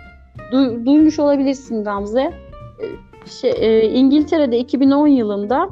[0.51, 2.21] du, duymuş olabilirsin Gamze.
[2.21, 2.85] E,
[3.29, 5.69] şey, e, İngiltere'de 2010 yılında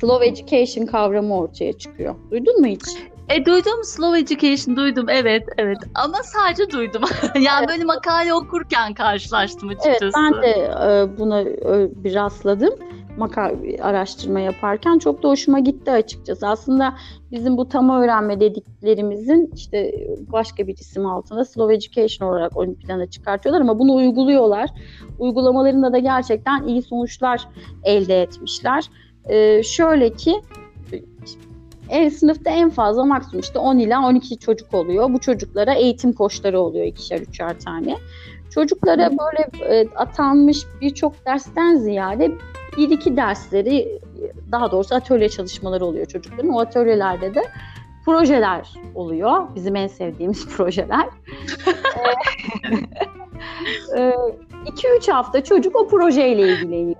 [0.00, 2.14] Slow Education kavramı ortaya çıkıyor.
[2.30, 2.84] Duydun mu hiç?
[3.28, 7.02] E duydum Slow Education duydum evet evet ama sadece duydum.
[7.34, 7.68] yani evet.
[7.68, 10.04] böyle makale okurken karşılaştım açıkçası.
[10.04, 10.50] Evet ben de
[10.86, 12.74] e, buna e, bir rastladım
[13.16, 16.48] makale araştırma yaparken çok da hoşuma gitti açıkçası.
[16.48, 16.94] Aslında
[17.32, 23.06] bizim bu tam öğrenme dediklerimizin işte başka bir isim altında Slow Education olarak ön plana
[23.06, 24.70] çıkartıyorlar ama bunu uyguluyorlar.
[25.18, 27.48] Uygulamalarında da gerçekten iyi sonuçlar
[27.84, 28.84] elde etmişler.
[29.28, 30.40] Ee, şöyle ki
[31.88, 35.12] en sınıfta en fazla maksimum işte 10 ila 12 çocuk oluyor.
[35.12, 37.96] Bu çocuklara eğitim koçları oluyor ikişer üçer tane.
[38.50, 42.32] Çocuklara böyle e, atanmış birçok dersten ziyade
[42.76, 44.00] bir iki dersleri
[44.52, 46.48] daha doğrusu atölye çalışmaları oluyor çocukların.
[46.48, 47.42] O atölyelerde de
[48.04, 49.46] projeler oluyor.
[49.54, 51.08] Bizim en sevdiğimiz projeler.
[54.66, 56.96] 2-3 hafta çocuk o projeyle ilgileniyor.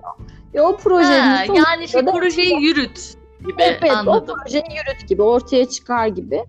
[0.53, 4.35] Ve o projenin ha, yani şey projeyi yürüt gibi evet, anladım.
[4.37, 6.43] o projeyi yürüt gibi ortaya çıkar gibi.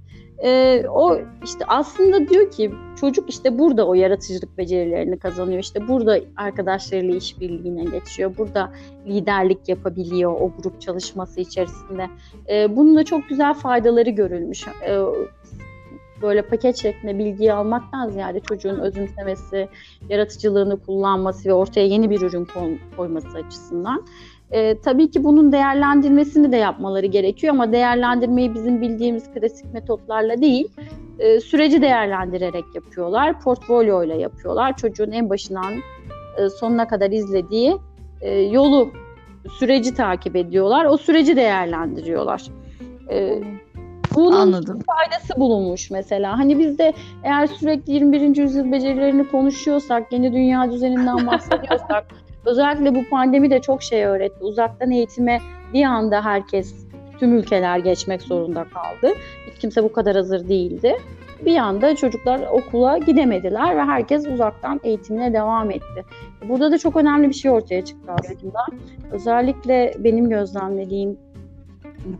[0.44, 5.58] Ee, o işte aslında diyor ki çocuk işte burada o yaratıcılık becerilerini kazanıyor.
[5.58, 8.32] İşte burada arkadaşlarıyla işbirliğine geçiyor.
[8.38, 8.72] Burada
[9.06, 12.08] liderlik yapabiliyor o grup çalışması içerisinde.
[12.48, 14.64] Ee, bunun da çok güzel faydaları görülmüş.
[14.88, 14.98] Ee,
[16.22, 19.68] böyle paket şeklinde bilgiyi almaktan ziyade çocuğun özümsemesi,
[20.08, 22.48] yaratıcılığını kullanması ve ortaya yeni bir ürün
[22.96, 24.06] koyması açısından
[24.50, 30.68] e, tabii ki bunun değerlendirmesini de yapmaları gerekiyor ama değerlendirmeyi bizim bildiğimiz klasik metotlarla değil,
[31.18, 34.76] e, süreci değerlendirerek yapıyorlar, portfolyo ile yapıyorlar.
[34.76, 35.74] Çocuğun en başından
[36.36, 37.76] e, sonuna kadar izlediği
[38.20, 38.90] e, yolu,
[39.58, 42.42] süreci takip ediyorlar, o süreci değerlendiriyorlar.
[43.10, 43.42] E,
[44.14, 44.82] bunun Anladım.
[44.86, 46.38] faydası bulunmuş mesela.
[46.38, 46.92] Hani biz de
[47.24, 48.36] eğer sürekli 21.
[48.36, 52.06] yüzyıl becerilerini konuşuyorsak, yeni dünya düzeninden bahsediyorsak
[52.46, 54.44] Özellikle bu pandemi de çok şey öğretti.
[54.44, 55.40] Uzaktan eğitime
[55.72, 56.86] bir anda herkes,
[57.18, 59.14] tüm ülkeler geçmek zorunda kaldı.
[59.50, 60.96] Hiç kimse bu kadar hazır değildi.
[61.44, 66.04] Bir anda çocuklar okula gidemediler ve herkes uzaktan eğitimine devam etti.
[66.48, 68.60] Burada da çok önemli bir şey ortaya çıktı aslında.
[69.12, 71.18] Özellikle benim gözlemlediğim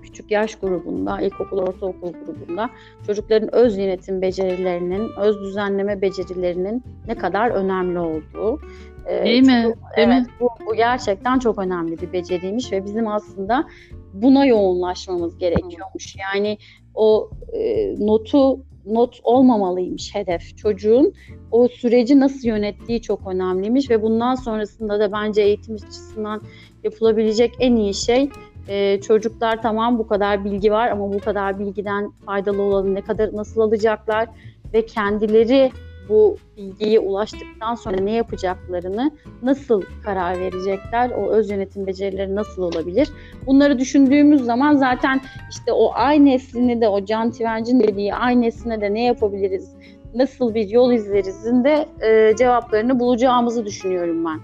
[0.02, 2.70] küçük yaş grubunda, ilkokul, ortaokul grubunda
[3.06, 8.60] çocukların öz yönetim becerilerinin, öz düzenleme becerilerinin ne kadar önemli olduğu,
[9.06, 9.62] ee, Değil mi?
[9.64, 10.26] Değil evet, mi?
[10.40, 13.68] Bu, bu gerçekten çok önemli bir beceriymiş ve bizim aslında
[14.12, 16.16] buna yoğunlaşmamız gerekiyormuş.
[16.16, 16.58] Yani
[16.94, 20.56] o e, notu not olmamalıymış hedef.
[20.56, 21.12] Çocuğun
[21.50, 26.42] o süreci nasıl yönettiği çok önemliymiş ve bundan sonrasında da bence eğitim açısından
[26.84, 28.30] yapılabilecek en iyi şey
[28.68, 33.36] e, çocuklar tamam bu kadar bilgi var ama bu kadar bilgiden faydalı olanı ne kadar
[33.36, 34.28] nasıl alacaklar
[34.74, 35.72] ve kendileri
[36.08, 39.10] bu bilgiye ulaştıktan sonra ne yapacaklarını,
[39.42, 43.08] nasıl karar verecekler, o öz yönetim becerileri nasıl olabilir?
[43.46, 48.80] Bunları düşündüğümüz zaman zaten işte o ay neslini de o Can Tivenc'in dediği ay nesline
[48.80, 49.74] de ne yapabiliriz,
[50.14, 54.40] nasıl bir yol izlerizin de e, cevaplarını bulacağımızı düşünüyorum ben.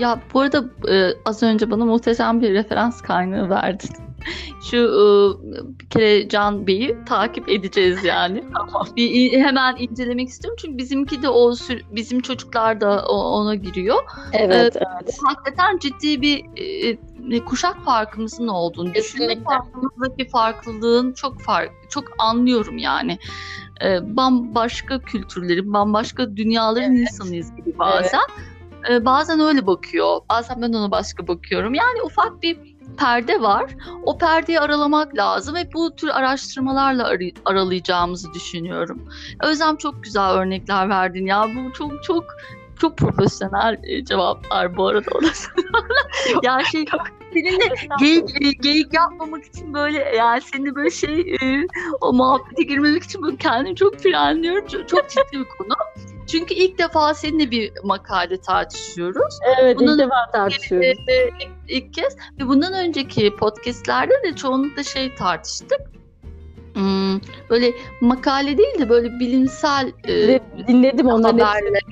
[0.00, 4.07] Ya bu arada e, az önce bana muhteşem bir referans kaynağı verdin.
[4.70, 5.04] Şu e,
[5.78, 8.44] bir kere Can Bey'i takip edeceğiz yani.
[8.96, 11.54] bir hemen incelemek istiyorum çünkü bizimki de o
[11.90, 13.98] bizim çocuklar da ona giriyor.
[14.32, 15.18] Evet, ee, evet.
[15.22, 16.44] Hakikaten ciddi bir
[17.32, 23.18] e, kuşak farkımızın olduğunu, düşünme farkımızdaki farklılığın çok fark çok anlıyorum yani.
[23.84, 27.08] E, bambaşka kültürlerin, bambaşka dünyaların evet.
[27.08, 28.20] insanıyız gibi bazen.
[28.38, 28.58] Evet
[28.90, 30.20] e, bazen öyle bakıyor.
[30.30, 31.74] Bazen ben ona başka bakıyorum.
[31.74, 33.70] Yani ufak bir perde var.
[34.02, 39.08] O perdeyi aralamak lazım ve bu tür araştırmalarla ar- aralayacağımızı düşünüyorum.
[39.42, 41.46] Özlem çok güzel örnekler verdin ya.
[41.56, 42.24] Bu çok çok
[42.80, 45.50] çok profesyonel e, cevaplar bu arada orası.
[46.42, 46.84] yani şey
[47.32, 47.58] seninle
[48.00, 51.66] geyik, e, geyik yapmamak için böyle yani seninle böyle şey e,
[52.00, 54.66] o muhabbete girmemek için böyle kendimi çok frenliyorum.
[54.66, 55.74] Çok, çok ciddi bir konu.
[56.28, 59.38] Çünkü ilk defa seninle bir makale tartışıyoruz.
[59.60, 60.98] Evet Bunun ilk defa tartışıyoruz.
[61.08, 62.16] E, e, ilk, ilk kez.
[62.40, 65.80] Ve bundan önceki podcastlerde de çoğunlukla şey tartıştık.
[66.74, 71.82] Hmm, böyle makale değil de böyle bilimsel e, dinledim onları haberler.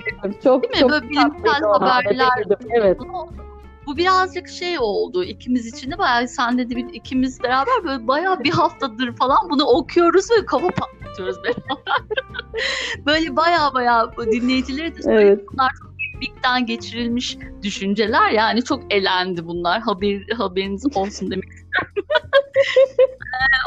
[0.43, 0.79] Çok değil mi?
[0.79, 2.29] çok böyle bilimsel haberler.
[2.69, 2.97] Evet.
[3.87, 8.51] Bu birazcık şey oldu ikimiz için de bayağı sen dedi ikimiz beraber böyle bayağı bir
[8.51, 11.83] haftadır falan bunu okuyoruz ve kafa patlatıyoruz beraber.
[13.05, 15.43] böyle bayağı bayağı dinleyicileri de evet.
[15.51, 15.71] bunlar
[16.21, 21.49] Big'den geçirilmiş düşünceler yani çok elendi bunlar haber haberiniz olsun demek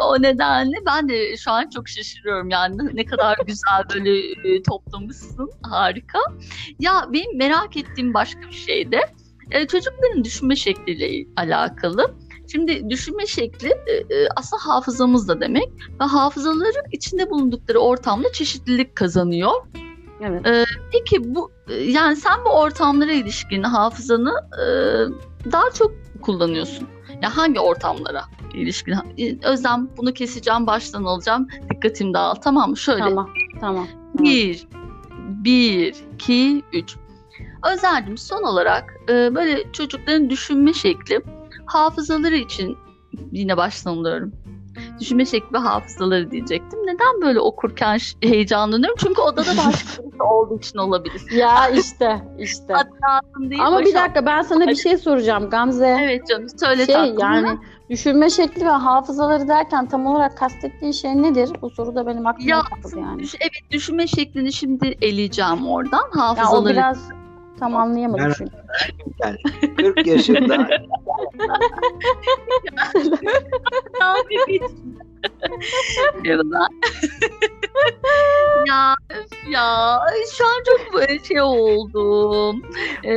[0.02, 5.50] o nedenle ben de şu an çok şaşırıyorum yani ne kadar güzel böyle e, toplamışsın
[5.62, 6.18] harika.
[6.78, 9.00] Ya benim merak ettiğim başka bir şey de
[9.50, 12.14] e, çocukların düşünme şekliyle alakalı.
[12.52, 15.68] Şimdi düşünme şekli e, e, aslında hafızamız da demek
[16.00, 19.52] ve hafızaları içinde bulundukları ortamda çeşitlilik kazanıyor.
[20.20, 20.46] Evet.
[20.46, 21.50] E, peki bu
[21.84, 24.64] yani sen bu ortamlara ilişkin hafızanı e,
[25.52, 26.88] daha çok kullanıyorsun.
[27.22, 28.94] Ya hangi ortamlara ilişkin?
[29.42, 31.48] Özlem bunu keseceğim, baştan alacağım.
[31.70, 32.34] Dikkatim dağıl.
[32.34, 32.76] Tamam mı?
[32.76, 32.98] Şöyle.
[33.00, 33.30] Tamam.
[33.60, 33.86] Tamam.
[34.18, 34.66] Bir,
[35.44, 36.96] bir, iki, üç.
[37.72, 41.20] Özeldim son olarak e, böyle çocukların düşünme şekli
[41.66, 42.78] hafızaları için
[43.32, 44.32] yine başlanıyorum.
[45.00, 46.80] Düşünme şekli ve hafızaları diyecektim.
[46.86, 48.96] Neden böyle okurken heyecanlanıyorum?
[48.98, 51.22] Çünkü odada başka birisi olduğu için olabilir.
[51.32, 52.74] Ya işte işte.
[53.40, 55.98] değil, Ama bir dakika ben sana bir şey soracağım Gamze.
[56.02, 57.18] Evet canım söyle şey, tatlım.
[57.20, 57.58] Yani
[57.90, 61.50] düşünme şekli ve hafızaları derken tam olarak kastettiğin şey nedir?
[61.62, 63.22] Bu soru da benim aklıma ya, takıldı yani.
[63.40, 66.10] Evet düşünme şeklini şimdi eleyeceğim oradan.
[66.10, 66.56] Hafızaları.
[66.56, 67.19] Ya o biraz
[67.58, 68.56] Tam anlayamadım ben, çünkü.
[69.22, 69.36] Yani
[69.76, 70.54] 40 yaşında.
[78.66, 78.96] ya
[79.50, 79.98] ya
[80.32, 82.62] şu an çok böyle şey oldum.
[83.04, 83.16] Ee,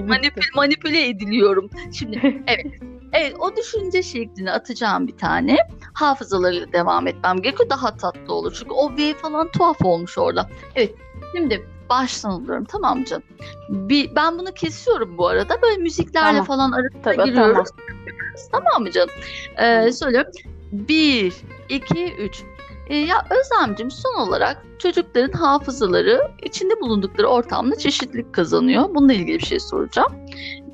[0.00, 1.70] manipüle, manipüle ediliyorum.
[1.92, 2.66] Şimdi evet.
[3.12, 5.56] Evet o düşünce şeklini atacağım bir tane.
[5.94, 7.70] Hafızalarıyla devam etmem gerekiyor.
[7.70, 8.56] Daha tatlı olur.
[8.58, 10.48] Çünkü o V falan tuhaf olmuş orada.
[10.74, 10.94] Evet.
[11.36, 13.22] Şimdi baştan alıyorum tamam canım?
[13.68, 15.62] Bir, ben bunu kesiyorum bu arada.
[15.62, 16.44] Böyle müziklerle tamam.
[16.44, 17.68] falan arasında Tabii, giriyoruz.
[17.70, 18.64] Tamam.
[18.64, 19.10] tamam mı canım?
[19.58, 19.92] Ee.
[19.92, 20.32] Söylüyorum.
[20.72, 21.34] Bir,
[21.68, 22.42] iki, üç.
[22.88, 28.94] Ee, ya Özlemcim son olarak çocukların hafızaları içinde bulundukları ortamda çeşitlilik kazanıyor.
[28.94, 30.12] Bununla ilgili bir şey soracağım.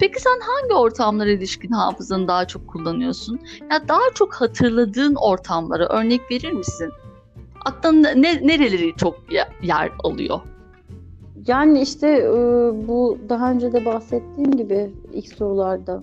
[0.00, 3.40] Peki sen hangi ortamlara ilişkin hafızanı daha çok kullanıyorsun?
[3.70, 6.92] Ya daha çok hatırladığın ortamlara örnek verir misin?
[7.64, 9.18] Aklında ne, nereleri çok
[9.62, 10.40] yer alıyor?
[11.46, 12.32] Yani işte e,
[12.88, 16.00] bu daha önce de bahsettiğim gibi ilk sorularda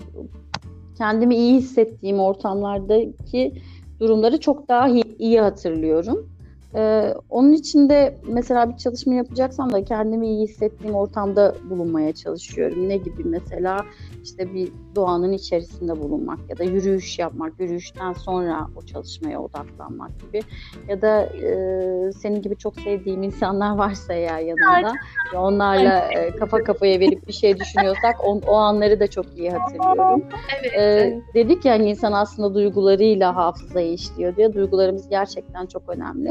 [0.98, 3.54] kendimi iyi hissettiğim ortamlardaki
[4.00, 6.30] durumları çok daha iyi hatırlıyorum.
[6.75, 12.89] Ee, onun için de mesela bir çalışma yapacaksam da kendimi iyi hissettiğim ortamda bulunmaya çalışıyorum.
[12.89, 13.85] Ne gibi mesela
[14.23, 20.41] işte bir doğanın içerisinde bulunmak ya da yürüyüş yapmak, yürüyüşten sonra o çalışmaya odaklanmak gibi
[20.88, 24.93] ya da e, senin gibi çok sevdiğim insanlar varsa eğer yanında
[25.33, 29.51] ya onlarla e, kafa kafaya verip bir şey düşünüyorsak o, o anları da çok iyi
[29.51, 30.23] hatırlıyorum.
[30.59, 30.71] Evet.
[30.77, 36.29] Ee, dedik ya insan aslında duygularıyla hafızayı işliyor diye duygularımız gerçekten çok önemli.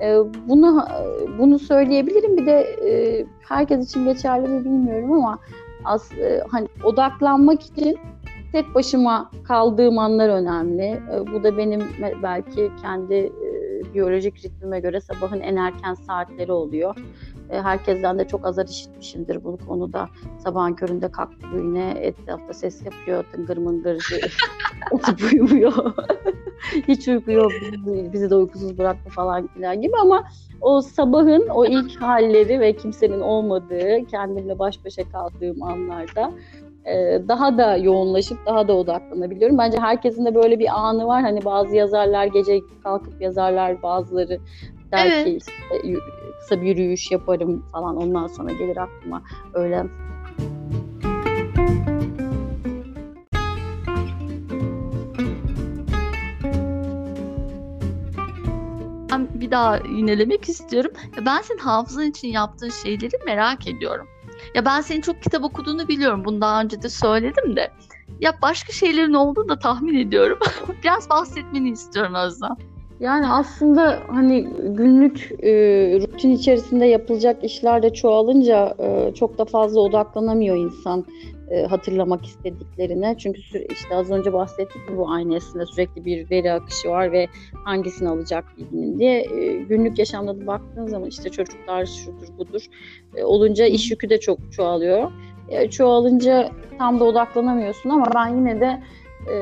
[0.00, 0.84] Ee, bunu
[1.38, 2.36] bunu söyleyebilirim.
[2.36, 5.38] Bir de e, herkes için geçerli mi bilmiyorum ama
[5.84, 7.98] az e, hani odaklanmak için
[8.52, 10.82] tek başıma kaldığım anlar önemli.
[10.82, 11.80] E, bu da benim
[12.22, 13.32] belki kendi
[13.94, 16.96] biyolojik ritmime göre sabahın en erken saatleri oluyor.
[17.50, 20.08] E, herkesten de çok azar işitmişimdir bu konuda.
[20.38, 24.06] Sabahın köründe kalktı yine etrafta ses yapıyor, tıngır mıngır
[24.92, 25.72] yatıp uyumuyor.
[26.88, 30.24] Hiç uyku yok, bizi, bizi de uykusuz bıraktı falan filan gibi ama
[30.60, 36.32] o sabahın o ilk halleri ve kimsenin olmadığı, kendimle baş başa kaldığım anlarda
[36.84, 39.58] e, daha da yoğunlaşıp daha da odaklanabiliyorum.
[39.58, 41.22] Bence herkesin de böyle bir anı var.
[41.22, 44.38] Hani bazı yazarlar gece kalkıp yazarlar, bazıları
[44.92, 45.26] der Evet.
[45.26, 45.52] işte,
[46.40, 49.22] kısa bir yürüyüş yaparım falan ondan sonra gelir aklıma
[49.54, 49.84] öyle
[59.10, 60.90] Ben bir daha yinelemek istiyorum.
[61.26, 64.06] Ben senin hafızan için yaptığın şeyleri merak ediyorum.
[64.54, 66.24] Ya ben senin çok kitap okuduğunu biliyorum.
[66.24, 67.70] Bunu daha önce de söyledim de.
[68.20, 70.38] Ya başka şeylerin olduğunu da tahmin ediyorum.
[70.84, 72.56] Biraz bahsetmeni istiyorum Özlem.
[73.00, 75.50] Yani aslında hani günlük e,
[76.00, 81.04] rutin içerisinde yapılacak işler de çoğalınca e, çok da fazla odaklanamıyor insan
[81.50, 83.14] e, hatırlamak istediklerine.
[83.18, 87.26] Çünkü süre, işte az önce bahsettik bu aynı aslında sürekli bir veri akışı var ve
[87.64, 89.20] hangisini alacak bilginin diye.
[89.20, 92.62] E, günlük yaşamda da baktığın zaman işte çocuklar şudur budur
[93.16, 95.10] e, olunca iş yükü de çok çoğalıyor.
[95.48, 98.82] E, çoğalınca tam da odaklanamıyorsun ama ben yine de
[99.32, 99.36] e,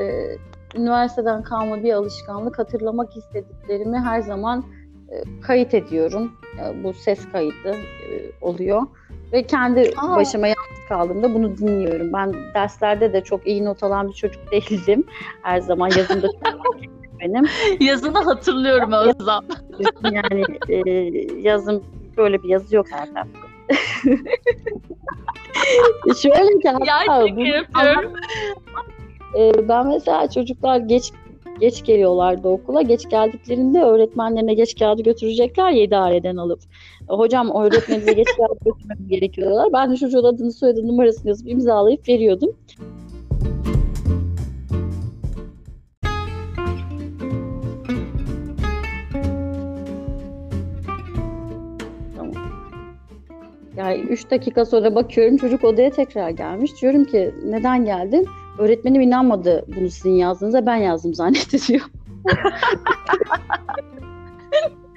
[0.75, 4.63] üniversiteden kalma bir alışkanlık hatırlamak istediklerimi her zaman
[5.11, 6.31] e, kayıt ediyorum.
[6.59, 8.81] E, bu ses kaydı e, oluyor.
[9.33, 10.15] Ve kendi Aa.
[10.15, 12.13] başıma yalnız kaldığımda bunu dinliyorum.
[12.13, 15.03] Ben derslerde de çok iyi not alan bir çocuk değildim.
[15.41, 16.27] Her zaman yazımda
[17.19, 17.45] benim.
[17.79, 19.43] Yazını hatırlıyorum Özlem.
[20.11, 20.79] Yani e,
[21.41, 21.83] yazım
[22.17, 23.27] böyle bir yazı yok zaten.
[26.21, 27.43] Şöyle ki hatta bu-
[29.37, 31.11] Ee, ben mesela çocuklar geç
[31.59, 32.81] geç geliyorlardı okula.
[32.81, 36.59] Geç geldiklerinde öğretmenlerine geç kağıdı götürecekler ya idareden alıp.
[37.11, 39.73] E, Hocam öğretmeninize geç kağıdı götürmemiz gerekiyor diyorlar.
[39.73, 42.55] Ben de çocuğun adını soyadını numarasını yazıp imzalayıp veriyordum.
[53.77, 56.81] Yani 3 dakika sonra bakıyorum çocuk odaya tekrar gelmiş.
[56.81, 58.27] Diyorum ki neden geldin?
[58.57, 61.57] Öğretmenim inanmadı bunu sizin yazdığınıza ben yazdım zannetti.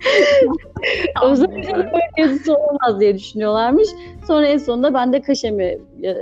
[1.24, 3.88] Özellikle böyle yazısı olamaz diye düşünüyorlarmış.
[4.26, 6.14] Sonra en sonunda ben de kaşemi e,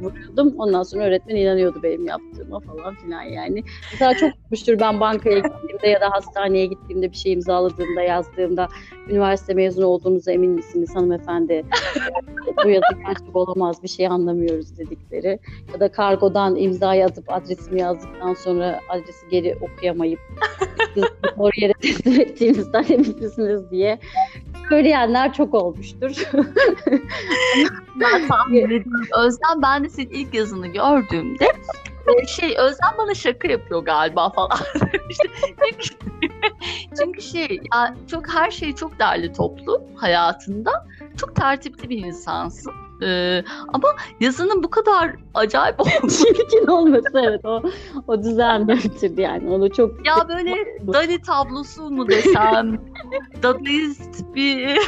[0.00, 0.54] vuruyordum.
[0.58, 3.62] Ondan sonra öğretmen inanıyordu benim yaptığıma falan filan yani.
[3.92, 8.68] Mesela çok olmuştur ben bankaya gittiğimde ya da hastaneye gittiğimde bir şey imzaladığımda yazdığımda
[9.08, 11.64] üniversite mezunu olduğunuza emin misiniz hanımefendi?
[12.64, 15.38] Bu yazı gerçek olamaz bir şey anlamıyoruz dedikleri.
[15.74, 20.20] Ya da kargodan imzayı atıp adresimi yazdıktan sonra adresi geri okuyamayıp
[21.38, 23.98] doğru yere teslim ettiğinizden emin misiniz diye
[24.68, 26.10] söyleyenler çok olmuştur.
[28.00, 28.92] Ben tahmin ediyorum.
[29.18, 31.44] Özlem ben de senin ilk yazını gördüğümde
[32.06, 34.58] e, şey Özlem bana şaka yapıyor galiba falan.
[35.80, 35.94] çünkü,
[37.00, 40.86] çünkü şey ya çok her şey çok derli toplu hayatında.
[41.16, 42.72] Çok tertipli bir insansın.
[43.02, 43.88] Ee, ama
[44.20, 47.62] yazının bu kadar acayip olması Çirkin olması evet o,
[48.06, 50.54] o düzen bitirdi yani onu çok ya böyle
[50.92, 52.78] Dali tablosu mu desem
[53.42, 54.78] Dadaist bir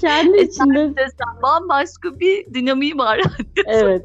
[0.00, 3.20] kendi içinde desem bambaşka bir dinamiği var.
[3.66, 4.04] evet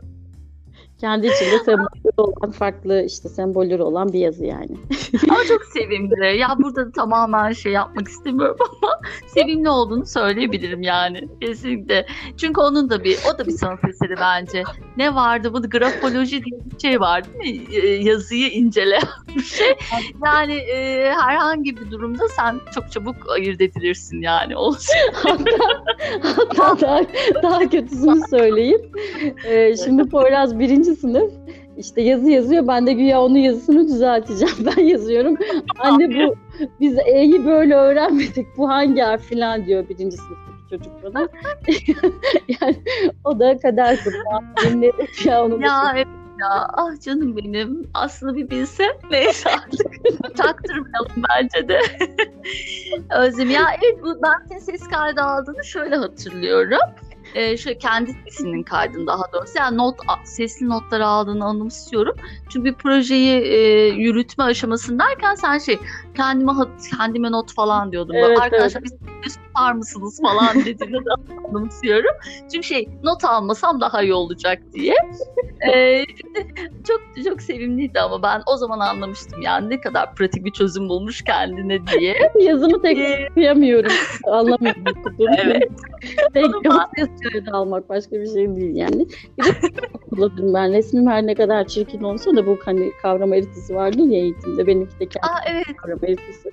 [0.99, 4.69] kendi içinde sembolleri olan farklı işte sembolleri olan bir yazı yani.
[5.29, 6.37] Ama çok sevimli.
[6.37, 11.29] Ya burada da tamamen şey yapmak istemiyorum ama sevimli olduğunu söyleyebilirim yani.
[11.41, 12.05] Kesinlikle.
[12.37, 14.63] Çünkü onun da bir, o da bir sanat eseri bence.
[14.97, 15.53] Ne vardı?
[15.53, 17.75] Bu grafoloji diye bir şey var değil mi?
[17.75, 19.03] Ee, Yazıyı inceleyen
[19.35, 19.75] bir şey.
[20.25, 24.55] Yani e, herhangi bir durumda sen çok çabuk ayırt edilirsin yani.
[24.65, 24.95] Olsun.
[25.13, 25.51] hatta,
[26.57, 27.01] hatta daha,
[27.43, 28.81] daha kötüsünü söyleyeyim.
[29.45, 31.31] Ee, şimdi Poyraz birinci sınıf
[31.77, 32.67] işte yazı yazıyor.
[32.67, 34.55] Ben de güya onun yazısını düzelteceğim.
[34.77, 35.35] Ben yazıyorum.
[35.79, 36.35] Anne bu
[36.79, 38.47] biz E'yi böyle öğrenmedik.
[38.57, 41.27] Bu hangi harf falan diyor birinci sınıftaki çocuk bana.
[42.61, 42.75] yani
[43.23, 44.81] o da kader kurban.
[45.25, 45.63] Ya onu.
[45.63, 46.07] Ya evet
[46.39, 51.79] ya ah canım benim aslında bir bilsem neyse artık taktırmayalım bence de
[53.17, 56.79] Özlem ya evet bu ben senin ses kaydı aldığını şöyle hatırlıyorum
[57.35, 62.15] ee, şöyle kendi sesinin kaydını daha doğrusu yani not sesli notları aldığını anımsıyorum.
[62.49, 63.57] Çünkü bir projeyi e,
[63.87, 65.79] yürütme aşamasındayken sen şey
[66.15, 66.51] kendime
[66.97, 68.13] kendime not falan diyordun.
[68.13, 71.09] Evet, arkadaşlar biz yapar mısınız falan dediğini de
[71.49, 72.11] anımsıyorum.
[72.53, 74.93] Çünkü şey not almasam daha iyi olacak diye.
[75.73, 76.03] Ee,
[76.87, 81.21] çok çok sevimliydi ama ben o zaman anlamıştım yani ne kadar pratik bir çözüm bulmuş
[81.23, 82.15] kendine diye.
[82.41, 83.91] Yazımı tek Ee, okuyamıyorum.
[84.23, 84.83] Anlamıyorum.
[85.45, 85.63] Evet.
[86.33, 89.07] tek dosya almak başka bir şey değil yani.
[89.37, 90.73] Bir de kullanırım ben.
[90.73, 94.67] Resmim her ne kadar çirkin olsa da bu hani kavram haritası vardı ya eğitimde.
[94.67, 95.77] Benimki de kendi Aa evet.
[95.77, 96.51] kavram haritası.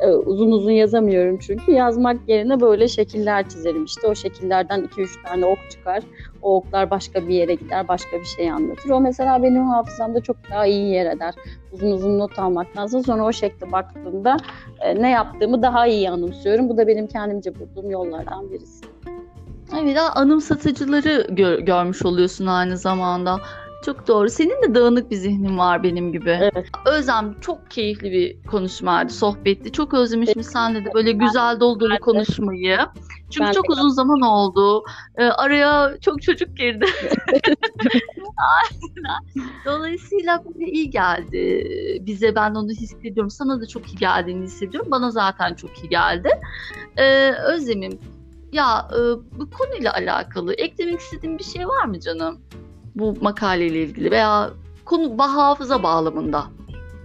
[0.00, 1.72] Ee, uzun uzun yazamıyorum çünkü.
[1.72, 3.84] Yazmak yerine böyle şekiller çizerim.
[3.84, 6.02] İşte o şekillerden 2-3 tane ok çıkar.
[6.42, 8.90] O oklar başka bir yere gider, başka bir şey anlatır.
[8.90, 11.34] O mesela benim hafızamda çok daha iyi yer eder.
[11.72, 14.36] Uzun uzun not almaktansa sonra o şekle baktığımda
[14.80, 16.68] e, ne yaptığımı daha iyi anımsıyorum.
[16.68, 18.84] Bu da benim kendimce bulduğum yollardan birisi.
[19.82, 23.40] Evet, daha anımsatıcıları gör- görmüş oluyorsun aynı zamanda.
[23.84, 24.28] Çok doğru.
[24.28, 26.30] Senin de dağınık bir zihnin var benim gibi.
[26.30, 26.66] Evet.
[26.86, 29.72] Özlem çok keyifli bir konuşmaydı, sohbetti.
[29.72, 32.78] Çok özlemişim senle de böyle güzel dolu dolu konuşmayı.
[33.30, 33.54] Çünkü Ben de.
[33.54, 34.84] çok uzun zaman oldu.
[35.18, 36.86] Ee, araya çok çocuk girdi.
[38.36, 39.22] Aynen.
[39.64, 41.66] Dolayısıyla iyi geldi
[42.06, 42.34] bize.
[42.34, 43.30] Ben onu hissediyorum.
[43.30, 44.90] Sana da çok iyi geldiğini hissediyorum.
[44.90, 46.28] Bana zaten çok iyi geldi.
[46.96, 47.98] Ee, Özlem'im
[48.52, 48.98] ya e,
[49.38, 52.40] bu konuyla alakalı eklemek istediğin bir şey var mı canım?
[52.94, 54.50] Bu makaleyle ilgili veya
[54.84, 56.44] konu hafıza bağlamında.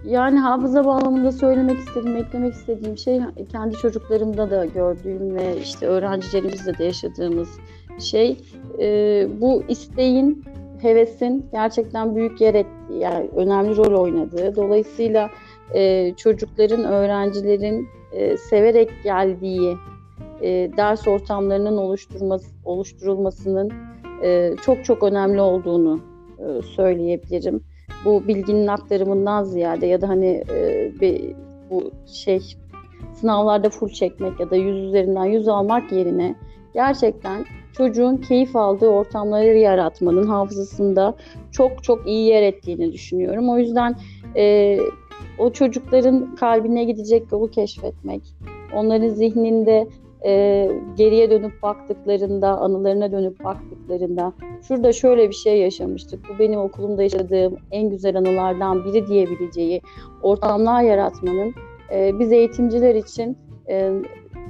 [0.05, 3.19] Yani hafıza bağlamında söylemek istediğim, eklemek istediğim şey
[3.51, 7.49] kendi çocuklarımda da gördüğüm ve işte öğrencilerimizle de yaşadığımız
[7.99, 8.37] şey
[8.79, 10.43] e, bu isteğin,
[10.81, 14.55] hevesin gerçekten büyük yer ettiği, yani önemli rol oynadığı.
[14.55, 15.29] Dolayısıyla
[15.73, 19.77] e, çocukların, öğrencilerin e, severek geldiği
[20.41, 23.71] e, ders ortamlarının oluşturması, oluşturulmasının
[24.23, 25.99] e, çok çok önemli olduğunu
[26.39, 27.63] e, söyleyebilirim
[28.05, 30.91] bu bilginin aktarımından ziyade ya da hani e,
[31.69, 32.41] bu şey
[33.13, 36.35] sınavlarda full çekmek ya da yüz üzerinden yüz almak yerine
[36.73, 41.15] gerçekten çocuğun keyif aldığı ortamları yaratmanın hafızasında
[41.51, 43.49] çok çok iyi yer ettiğini düşünüyorum.
[43.49, 43.95] O yüzden
[44.35, 44.77] e,
[45.39, 48.21] o çocukların kalbine gidecek yolu keşfetmek,
[48.73, 49.87] onların zihninde
[50.25, 54.33] e, geriye dönüp baktıklarında, anılarına dönüp baktıklarında
[54.67, 56.19] şurada şöyle bir şey yaşamıştık.
[56.29, 59.81] Bu benim okulumda yaşadığım en güzel anılardan biri diyebileceği
[60.21, 61.53] ortamlar yaratmanın
[61.93, 63.37] e, biz eğitimciler için
[63.69, 63.91] e,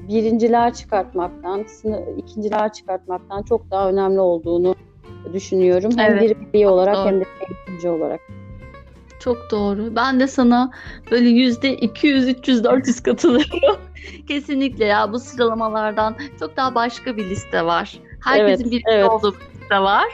[0.07, 4.75] birinciler çıkartmaktan, sınıf, ikinciler çıkartmaktan çok daha önemli olduğunu
[5.33, 5.91] düşünüyorum.
[5.97, 6.21] Hem Evet.
[6.21, 7.05] bir birey olarak Doğru.
[7.05, 8.19] hem de eğitimci olarak.
[9.27, 9.95] Çok doğru.
[9.95, 10.71] Ben de sana
[11.11, 13.79] böyle yüzde 200, 300, 400 katılıyorum.
[14.27, 17.99] Kesinlikle ya bu sıralamalardan çok daha başka bir liste var.
[18.23, 19.09] Herkesin Evet, bir evet.
[19.09, 20.05] olduğu bir liste var.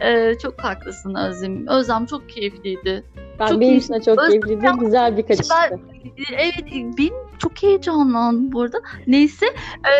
[0.00, 1.66] Ee, çok haklısın Özlem.
[1.66, 3.04] Özlem çok keyifliydi.
[3.38, 4.66] Ben Çok benim için çok Öz- keyifliydi.
[4.80, 5.54] Güzel bir kaçıştı.
[5.70, 5.80] Ben-
[6.32, 6.54] Evet
[6.98, 8.78] benim çok heyecanlandım bu arada.
[9.06, 9.46] Neyse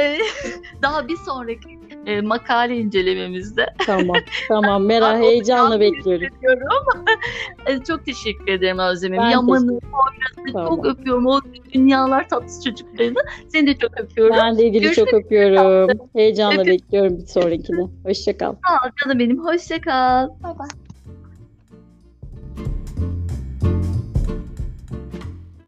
[0.01, 0.18] e,
[0.83, 4.17] daha bir sonraki e, makale incelememizde Tamam.
[4.49, 4.85] Tamam.
[4.87, 6.29] Merak heyecanla bekliyorum.
[7.67, 9.19] E, çok teşekkür ederim Özlem'im.
[9.23, 10.69] Ben Yaman'ı, Poyraz'ı Tamam.
[10.69, 11.27] çok öpüyorum.
[11.27, 11.41] O
[11.75, 13.19] dünyalar tatlısı çocuklarını.
[13.49, 14.37] Seni de çok öpüyorum.
[14.37, 15.99] Ben de İdil'i çok öpüyorum.
[16.15, 16.73] Heyecanla Öpüyorum.
[16.73, 17.89] bekliyorum bir sonrakini.
[18.07, 18.55] Hoşça kal.
[18.69, 19.45] Sağ ol canım benim.
[19.45, 20.29] Hoşça kal.
[20.43, 20.69] Bay bay.